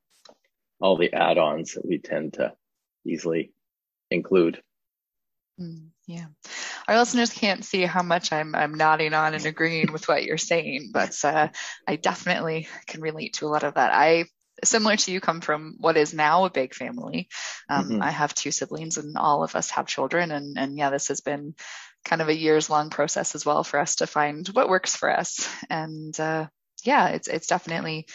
all 0.82 0.98
the 0.98 1.14
add 1.14 1.38
ons 1.38 1.74
that 1.74 1.88
we 1.88 2.00
tend 2.00 2.34
to 2.34 2.54
easily 3.06 3.52
include. 4.10 4.62
Mm, 5.60 5.90
yeah. 6.08 6.26
Our 6.88 6.98
listeners 6.98 7.32
can't 7.32 7.64
see 7.64 7.84
how 7.84 8.04
much 8.04 8.32
I'm, 8.32 8.56
I'm 8.56 8.74
nodding 8.74 9.14
on 9.14 9.34
and 9.34 9.46
agreeing 9.46 9.92
with 9.92 10.08
what 10.08 10.24
you're 10.24 10.38
saying, 10.38 10.90
but 10.92 11.18
uh, 11.24 11.50
I 11.88 11.96
definitely 11.96 12.68
can 12.88 13.02
relate 13.02 13.34
to 13.36 13.46
a 13.46 13.50
lot 13.50 13.64
of 13.64 13.76
that. 13.76 13.94
I, 13.94 14.26
similar 14.64 14.96
to 14.96 15.12
you, 15.12 15.22
come 15.22 15.42
from 15.42 15.76
what 15.80 15.98
is 15.98 16.14
now 16.14 16.46
a 16.46 16.50
big 16.50 16.74
family. 16.74 17.30
Um, 17.70 17.86
mm-hmm. 17.86 18.02
I 18.02 18.12
have 18.12 18.34
two 18.34 18.52
siblings 18.52 18.98
and 18.98 19.18
all 19.18 19.44
of 19.44 19.56
us 19.56 19.70
have 19.72 19.86
children. 19.88 20.32
And, 20.32 20.58
and 20.58 20.78
yeah, 20.78 20.90
this 20.90 21.10
has 21.10 21.22
been 21.22 21.56
kind 22.04 22.22
of 22.22 22.30
a 22.30 22.36
years 22.36 22.70
long 22.70 22.90
process 22.90 23.36
as 23.36 23.46
well 23.46 23.64
for 23.64 23.80
us 23.80 23.98
to 23.98 24.08
find 24.08 24.48
what 24.48 24.70
works 24.70 24.96
for 24.96 25.10
us. 25.10 25.48
And 25.70 26.20
uh, 26.20 26.48
yeah, 26.84 27.10
it's, 27.10 27.28
it's 27.28 27.48
definitely, 27.48 28.08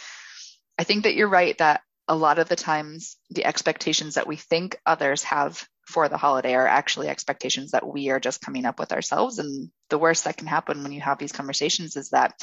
I 0.77 0.83
think 0.83 1.03
that 1.03 1.15
you're 1.15 1.29
right 1.29 1.57
that 1.59 1.81
a 2.07 2.15
lot 2.15 2.39
of 2.39 2.49
the 2.49 2.55
times 2.55 3.17
the 3.29 3.45
expectations 3.45 4.15
that 4.15 4.27
we 4.27 4.35
think 4.35 4.79
others 4.85 5.23
have 5.23 5.67
for 5.85 6.09
the 6.09 6.17
holiday 6.17 6.53
are 6.53 6.67
actually 6.67 7.07
expectations 7.07 7.71
that 7.71 7.87
we 7.87 8.09
are 8.09 8.19
just 8.19 8.41
coming 8.41 8.65
up 8.65 8.79
with 8.79 8.91
ourselves. 8.91 9.39
And 9.39 9.69
the 9.89 9.97
worst 9.97 10.25
that 10.25 10.37
can 10.37 10.47
happen 10.47 10.83
when 10.83 10.91
you 10.91 11.01
have 11.01 11.17
these 11.17 11.31
conversations 11.31 11.95
is 11.95 12.09
that, 12.09 12.33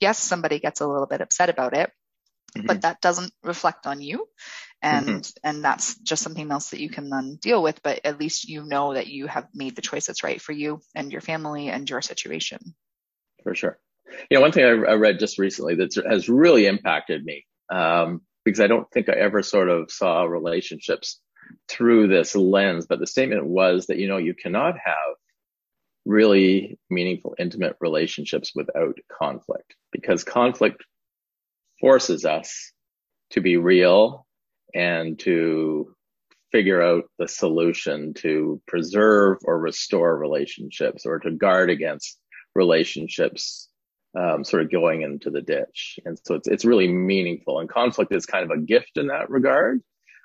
yes, 0.00 0.18
somebody 0.18 0.58
gets 0.58 0.80
a 0.80 0.86
little 0.86 1.06
bit 1.06 1.20
upset 1.20 1.50
about 1.50 1.76
it, 1.76 1.92
mm-hmm. 2.56 2.66
but 2.66 2.82
that 2.82 3.00
doesn't 3.00 3.32
reflect 3.44 3.86
on 3.86 4.00
you. 4.00 4.26
And, 4.82 5.06
mm-hmm. 5.06 5.48
and 5.48 5.64
that's 5.64 5.98
just 6.00 6.22
something 6.22 6.50
else 6.50 6.70
that 6.70 6.80
you 6.80 6.90
can 6.90 7.10
then 7.10 7.36
deal 7.40 7.62
with. 7.62 7.82
But 7.82 8.00
at 8.04 8.18
least 8.18 8.48
you 8.48 8.64
know 8.64 8.94
that 8.94 9.06
you 9.06 9.26
have 9.26 9.46
made 9.54 9.76
the 9.76 9.82
choice 9.82 10.06
that's 10.06 10.24
right 10.24 10.40
for 10.40 10.52
you 10.52 10.80
and 10.94 11.12
your 11.12 11.20
family 11.20 11.68
and 11.68 11.88
your 11.88 12.02
situation. 12.02 12.74
For 13.44 13.54
sure. 13.54 13.78
You 14.30 14.36
know, 14.36 14.40
one 14.40 14.52
thing 14.52 14.64
I, 14.64 14.90
I 14.90 14.94
read 14.94 15.20
just 15.20 15.38
recently 15.38 15.76
that 15.76 15.94
has 15.94 16.28
really 16.28 16.66
impacted 16.66 17.24
me, 17.24 17.46
um, 17.70 18.22
because 18.50 18.60
I 18.60 18.66
don't 18.66 18.90
think 18.90 19.08
I 19.08 19.12
ever 19.12 19.42
sort 19.42 19.68
of 19.68 19.92
saw 19.92 20.24
relationships 20.24 21.20
through 21.68 22.08
this 22.08 22.34
lens, 22.34 22.86
but 22.88 22.98
the 22.98 23.06
statement 23.06 23.46
was 23.46 23.86
that, 23.86 23.98
you 23.98 24.08
know, 24.08 24.16
you 24.16 24.34
cannot 24.34 24.74
have 24.84 25.14
really 26.04 26.76
meaningful, 26.90 27.36
intimate 27.38 27.76
relationships 27.80 28.50
without 28.52 28.98
conflict 29.22 29.76
because 29.92 30.24
conflict 30.24 30.84
forces 31.80 32.24
us 32.24 32.72
to 33.30 33.40
be 33.40 33.56
real 33.56 34.26
and 34.74 35.16
to 35.20 35.94
figure 36.50 36.82
out 36.82 37.04
the 37.20 37.28
solution 37.28 38.14
to 38.14 38.60
preserve 38.66 39.38
or 39.44 39.60
restore 39.60 40.18
relationships 40.18 41.06
or 41.06 41.20
to 41.20 41.30
guard 41.30 41.70
against 41.70 42.18
relationships 42.56 43.68
um, 44.18 44.44
sort 44.44 44.62
of 44.62 44.70
going 44.70 45.02
into 45.02 45.30
the 45.30 45.42
ditch. 45.42 45.98
And 46.04 46.18
so 46.24 46.34
it's, 46.34 46.48
it's 46.48 46.64
really 46.64 46.88
meaningful. 46.88 47.60
And 47.60 47.68
conflict 47.68 48.12
is 48.14 48.26
kind 48.26 48.44
of 48.44 48.50
a 48.50 48.60
gift 48.60 48.96
in 48.96 49.08
that 49.08 49.30
regard. 49.30 49.80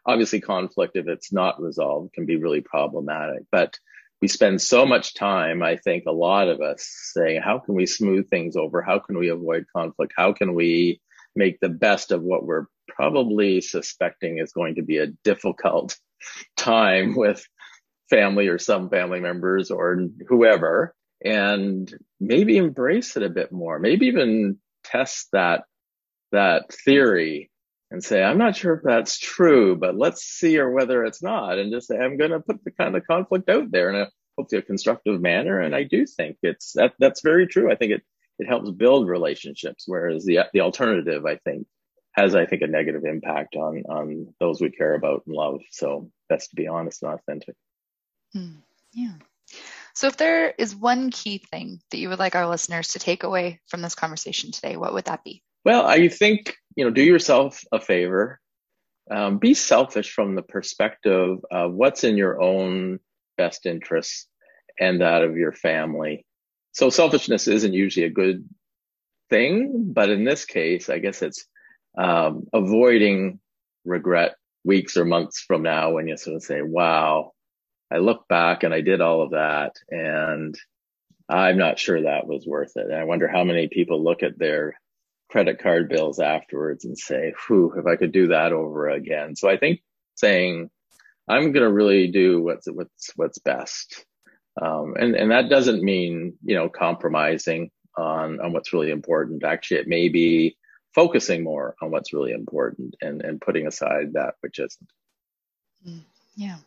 Obviously 0.05 0.41
conflict 0.41 0.95
if 0.95 1.07
it's 1.07 1.31
not 1.31 1.61
resolved 1.61 2.13
can 2.13 2.25
be 2.25 2.37
really 2.37 2.61
problematic. 2.61 3.43
But 3.51 3.77
we 4.21 4.27
spend 4.27 4.61
so 4.61 4.85
much 4.85 5.13
time 5.13 5.61
i 5.61 5.75
think 5.75 6.05
a 6.07 6.11
lot 6.11 6.47
of 6.47 6.61
us 6.61 6.87
saying 7.13 7.41
how 7.41 7.59
can 7.59 7.75
we 7.75 7.85
smooth 7.85 8.29
things 8.29 8.55
over? 8.55 8.81
How 8.81 8.97
can 8.97 9.19
we 9.19 9.29
avoid 9.29 9.65
conflict? 9.75 10.13
How 10.15 10.33
can 10.33 10.55
we 10.55 11.01
make 11.35 11.59
the 11.59 11.69
best 11.69 12.11
of 12.11 12.23
what 12.23 12.45
we're 12.45 12.65
probably 12.87 13.61
suspecting 13.61 14.39
is 14.39 14.53
going 14.53 14.75
to 14.75 14.83
be 14.83 14.97
a 14.97 15.07
difficult 15.23 15.97
time 16.57 17.15
with 17.15 17.45
family 18.09 18.47
or 18.47 18.57
some 18.57 18.89
family 18.89 19.19
members 19.19 19.69
or 19.69 19.99
whoever 20.27 20.95
and 21.23 21.93
maybe 22.19 22.57
embrace 22.57 23.15
it 23.17 23.23
a 23.23 23.29
bit 23.29 23.51
more 23.51 23.79
maybe 23.79 24.07
even 24.07 24.57
test 24.83 25.27
that 25.31 25.63
that 26.31 26.71
theory 26.71 27.49
and 27.91 28.03
say, 28.03 28.23
I'm 28.23 28.37
not 28.37 28.55
sure 28.55 28.75
if 28.75 28.83
that's 28.83 29.17
true, 29.17 29.75
but 29.75 29.95
let's 29.95 30.23
see 30.23 30.57
or 30.57 30.71
whether 30.71 31.03
it's 31.05 31.21
not. 31.23 31.57
And 31.57 31.71
just 31.71 31.87
say, 31.87 31.97
I'm 31.97 32.17
going 32.17 32.31
to 32.31 32.39
put 32.39 32.63
the 32.63 32.71
kind 32.71 32.95
of 32.95 33.05
conflict 33.07 33.49
out 33.49 33.71
there 33.71 33.89
in 33.89 33.95
a 33.95 34.07
hopefully 34.37 34.59
a 34.59 34.63
constructive 34.63 35.21
manner. 35.21 35.61
And 35.61 35.75
I 35.75 35.83
do 35.83 36.05
think 36.05 36.37
it's 36.41 36.73
that 36.73 36.93
that's 36.99 37.21
very 37.21 37.47
true. 37.47 37.71
I 37.71 37.75
think 37.75 37.93
it, 37.93 38.01
it 38.37 38.47
helps 38.47 38.69
build 38.71 39.07
relationships, 39.07 39.85
whereas 39.87 40.25
the, 40.25 40.39
the 40.51 40.61
alternative, 40.61 41.25
I 41.25 41.37
think, 41.37 41.67
has, 42.11 42.35
I 42.35 42.45
think, 42.45 42.61
a 42.63 42.67
negative 42.67 43.05
impact 43.05 43.55
on, 43.55 43.83
on 43.87 44.33
those 44.39 44.59
we 44.59 44.71
care 44.71 44.95
about 44.95 45.23
and 45.25 45.35
love. 45.35 45.61
So 45.71 46.11
best 46.27 46.49
to 46.49 46.55
be 46.55 46.67
honest 46.67 47.01
and 47.01 47.13
authentic. 47.13 47.55
Mm, 48.35 48.57
yeah. 48.93 49.13
So 49.95 50.07
if 50.07 50.17
there 50.17 50.53
is 50.57 50.75
one 50.75 51.09
key 51.09 51.37
thing 51.37 51.79
that 51.89 51.97
you 51.97 52.09
would 52.09 52.19
like 52.19 52.35
our 52.35 52.47
listeners 52.47 52.89
to 52.89 52.99
take 52.99 53.23
away 53.23 53.61
from 53.67 53.81
this 53.81 53.95
conversation 53.95 54.51
today, 54.51 54.75
what 54.75 54.93
would 54.93 55.05
that 55.05 55.23
be? 55.23 55.41
Well, 55.63 55.85
I 55.85 56.09
think, 56.09 56.55
you 56.75 56.83
know, 56.83 56.91
do 56.91 57.01
yourself 57.01 57.63
a 57.71 57.79
favor. 57.79 58.39
Um, 59.09 59.37
be 59.37 59.53
selfish 59.53 60.11
from 60.11 60.35
the 60.35 60.41
perspective 60.41 61.37
of 61.49 61.73
what's 61.73 62.03
in 62.03 62.17
your 62.17 62.41
own 62.41 62.99
best 63.37 63.65
interests 63.65 64.27
and 64.79 64.99
that 65.01 65.23
of 65.23 65.37
your 65.37 65.53
family. 65.53 66.25
So 66.73 66.89
selfishness 66.89 67.47
isn't 67.47 67.73
usually 67.73 68.05
a 68.05 68.09
good 68.09 68.47
thing, 69.29 69.91
but 69.93 70.09
in 70.09 70.25
this 70.25 70.43
case, 70.43 70.89
I 70.89 70.99
guess 70.99 71.21
it's 71.21 71.45
um, 71.97 72.47
avoiding 72.51 73.39
regret 73.85 74.35
weeks 74.65 74.97
or 74.97 75.05
months 75.05 75.39
from 75.39 75.61
now 75.61 75.91
when 75.91 76.07
you 76.07 76.17
sort 76.17 76.35
of 76.35 76.43
say, 76.43 76.61
wow, 76.61 77.31
I 77.91 77.97
look 77.97 78.27
back 78.27 78.63
and 78.63 78.73
I 78.73 78.81
did 78.81 79.01
all 79.01 79.21
of 79.21 79.31
that 79.31 79.73
and 79.89 80.55
I'm 81.29 81.57
not 81.57 81.79
sure 81.79 82.01
that 82.01 82.27
was 82.27 82.45
worth 82.45 82.73
it. 82.75 82.85
And 82.85 82.95
I 82.95 83.03
wonder 83.03 83.27
how 83.27 83.43
many 83.43 83.67
people 83.67 84.03
look 84.03 84.23
at 84.23 84.37
their 84.37 84.79
credit 85.29 85.59
card 85.59 85.89
bills 85.89 86.19
afterwards 86.19 86.85
and 86.85 86.97
say, 86.97 87.33
whew, 87.47 87.73
if 87.77 87.85
I 87.85 87.95
could 87.95 88.11
do 88.11 88.27
that 88.27 88.53
over 88.53 88.89
again. 88.89 89.35
So 89.35 89.49
I 89.49 89.57
think 89.57 89.81
saying, 90.15 90.69
I'm 91.27 91.51
going 91.51 91.65
to 91.65 91.71
really 91.71 92.07
do 92.07 92.41
what's, 92.41 92.67
what's, 92.67 93.11
what's 93.15 93.39
best. 93.39 94.05
Um, 94.61 94.95
and, 94.97 95.15
and 95.15 95.31
that 95.31 95.49
doesn't 95.49 95.83
mean, 95.83 96.35
you 96.43 96.55
know, 96.55 96.69
compromising 96.69 97.71
on, 97.97 98.39
on 98.39 98.53
what's 98.53 98.73
really 98.73 98.91
important. 98.91 99.43
Actually, 99.43 99.81
it 99.81 99.87
may 99.87 100.09
be 100.09 100.55
focusing 100.93 101.43
more 101.43 101.75
on 101.81 101.91
what's 101.91 102.13
really 102.13 102.31
important 102.31 102.95
and, 103.01 103.21
and 103.21 103.41
putting 103.41 103.67
aside 103.67 104.13
that 104.13 104.35
which 104.41 104.59
isn't. 104.59 104.89
Mm, 105.87 106.01
yeah. 106.35 106.57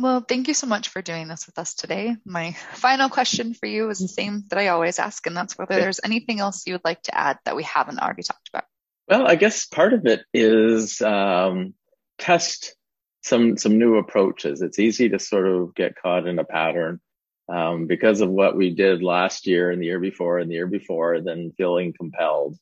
Well, 0.00 0.20
thank 0.20 0.46
you 0.46 0.54
so 0.54 0.68
much 0.68 0.90
for 0.90 1.02
doing 1.02 1.26
this 1.26 1.46
with 1.46 1.58
us 1.58 1.74
today. 1.74 2.16
My 2.24 2.52
final 2.74 3.08
question 3.08 3.52
for 3.54 3.66
you 3.66 3.90
is 3.90 3.98
the 3.98 4.08
same 4.08 4.44
that 4.48 4.58
I 4.58 4.68
always 4.68 4.98
ask, 4.98 5.26
and 5.26 5.36
that's 5.36 5.58
whether 5.58 5.74
there's 5.74 6.00
anything 6.04 6.38
else 6.38 6.66
you 6.66 6.74
would 6.74 6.84
like 6.84 7.02
to 7.04 7.18
add 7.18 7.38
that 7.44 7.56
we 7.56 7.64
haven't 7.64 7.98
already 7.98 8.22
talked 8.22 8.48
about. 8.48 8.64
Well, 9.08 9.26
I 9.26 9.34
guess 9.34 9.66
part 9.66 9.94
of 9.94 10.06
it 10.06 10.22
is 10.32 11.00
um, 11.02 11.74
test 12.18 12.76
some 13.22 13.56
some 13.56 13.78
new 13.78 13.96
approaches. 13.96 14.62
It's 14.62 14.78
easy 14.78 15.08
to 15.08 15.18
sort 15.18 15.48
of 15.48 15.74
get 15.74 15.96
caught 16.00 16.28
in 16.28 16.38
a 16.38 16.44
pattern 16.44 17.00
um, 17.48 17.86
because 17.86 18.20
of 18.20 18.30
what 18.30 18.56
we 18.56 18.74
did 18.74 19.02
last 19.02 19.46
year 19.46 19.70
and 19.70 19.82
the 19.82 19.86
year 19.86 19.98
before 19.98 20.38
and 20.38 20.48
the 20.50 20.54
year 20.54 20.66
before, 20.66 21.20
then 21.20 21.52
feeling 21.56 21.92
compelled 21.92 22.56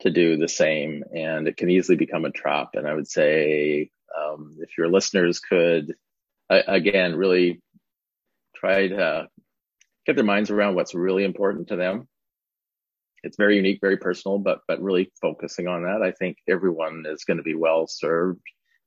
to 0.00 0.10
do 0.10 0.36
the 0.36 0.48
same, 0.48 1.04
and 1.14 1.46
it 1.46 1.56
can 1.56 1.70
easily 1.70 1.96
become 1.96 2.24
a 2.24 2.30
trap. 2.32 2.70
And 2.74 2.88
I 2.88 2.94
would 2.94 3.08
say 3.08 3.90
um, 4.18 4.56
if 4.58 4.76
your 4.76 4.88
listeners 4.88 5.38
could 5.38 5.94
again, 6.66 7.16
really 7.16 7.60
try 8.54 8.88
to 8.88 9.28
get 10.06 10.16
their 10.16 10.24
minds 10.24 10.50
around 10.50 10.74
what's 10.74 10.94
really 10.94 11.24
important 11.24 11.68
to 11.68 11.76
them. 11.76 12.08
It's 13.24 13.36
very 13.36 13.56
unique, 13.56 13.78
very 13.80 13.98
personal, 13.98 14.38
but 14.38 14.60
but 14.66 14.82
really 14.82 15.12
focusing 15.20 15.68
on 15.68 15.84
that, 15.84 16.02
I 16.02 16.12
think 16.12 16.38
everyone 16.48 17.04
is 17.06 17.24
going 17.24 17.36
to 17.36 17.42
be 17.42 17.54
well 17.54 17.86
served 17.86 18.42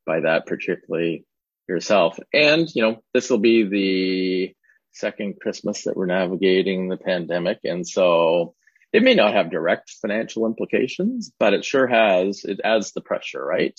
by 0.05 0.21
that, 0.21 0.45
particularly 0.45 1.25
yourself. 1.69 2.19
And 2.33 2.67
you 2.75 2.81
know, 2.81 3.01
this 3.13 3.29
will 3.29 3.39
be 3.39 3.63
the 3.63 4.55
second 4.91 5.39
Christmas 5.41 5.83
that 5.83 5.95
we're 5.95 6.05
navigating 6.05 6.89
the 6.89 6.97
pandemic, 6.97 7.59
and 7.63 7.87
so 7.87 8.55
it 8.91 9.03
may 9.03 9.13
not 9.13 9.33
have 9.33 9.51
direct 9.51 9.89
financial 10.01 10.45
implications, 10.45 11.31
but 11.39 11.53
it 11.53 11.65
sure 11.65 11.87
has. 11.87 12.45
It 12.45 12.59
adds 12.63 12.91
the 12.91 13.01
pressure, 13.01 13.43
right? 13.43 13.77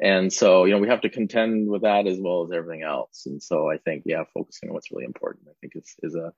And 0.00 0.32
so, 0.32 0.64
you 0.64 0.72
know, 0.72 0.78
we 0.78 0.88
have 0.88 1.02
to 1.02 1.10
contend 1.10 1.68
with 1.68 1.82
that 1.82 2.06
as 2.06 2.18
well 2.18 2.42
as 2.42 2.52
everything 2.52 2.82
else. 2.82 3.26
And 3.26 3.42
so 3.42 3.70
I 3.70 3.76
think, 3.76 4.04
yeah, 4.06 4.24
focusing 4.32 4.70
on 4.70 4.74
what's 4.74 4.90
really 4.90 5.04
important, 5.04 5.48
I 5.48 5.52
think 5.60 5.74
is, 5.76 5.94
is 6.02 6.14
a, 6.14 6.32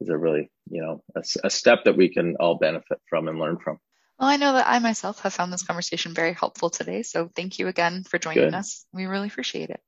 is 0.00 0.10
a 0.10 0.16
really, 0.18 0.50
you 0.70 0.82
know, 0.82 1.02
a, 1.14 1.22
a 1.44 1.50
step 1.50 1.84
that 1.84 1.96
we 1.96 2.12
can 2.12 2.36
all 2.38 2.56
benefit 2.56 3.00
from 3.08 3.28
and 3.28 3.38
learn 3.38 3.56
from. 3.58 3.78
Well, 4.18 4.28
I 4.28 4.36
know 4.36 4.52
that 4.52 4.68
I 4.68 4.78
myself 4.80 5.20
have 5.20 5.32
found 5.32 5.52
this 5.52 5.62
conversation 5.62 6.12
very 6.12 6.34
helpful 6.34 6.68
today. 6.68 7.02
So 7.02 7.30
thank 7.34 7.58
you 7.58 7.68
again 7.68 8.04
for 8.04 8.18
joining 8.18 8.44
Good. 8.44 8.54
us. 8.54 8.84
We 8.92 9.06
really 9.06 9.28
appreciate 9.28 9.70
it. 9.70 9.80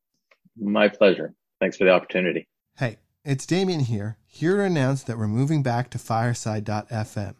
My 0.56 0.88
pleasure. 0.88 1.34
Thanks 1.60 1.76
for 1.76 1.84
the 1.84 1.90
opportunity. 1.90 2.48
Hey, 2.78 2.98
it's 3.24 3.44
Damien 3.44 3.80
here, 3.80 4.16
here 4.26 4.56
to 4.56 4.62
announce 4.62 5.02
that 5.02 5.18
we're 5.18 5.28
moving 5.28 5.62
back 5.62 5.90
to 5.90 5.98
fireside.fm 5.98 7.34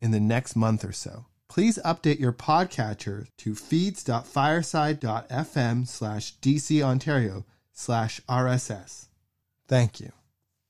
in 0.00 0.10
the 0.10 0.20
next 0.20 0.56
month 0.56 0.84
or 0.84 0.92
so 0.92 1.26
please 1.48 1.78
update 1.84 2.20
your 2.20 2.32
podcatcher 2.32 3.26
to 3.38 3.54
feeds.fireside.fm 3.54 5.88
slash 5.88 6.34
DC 6.36 6.82
Ontario 6.82 7.44
slash 7.72 8.20
RSS. 8.28 9.06
Thank 9.66 10.00
you. 10.00 10.12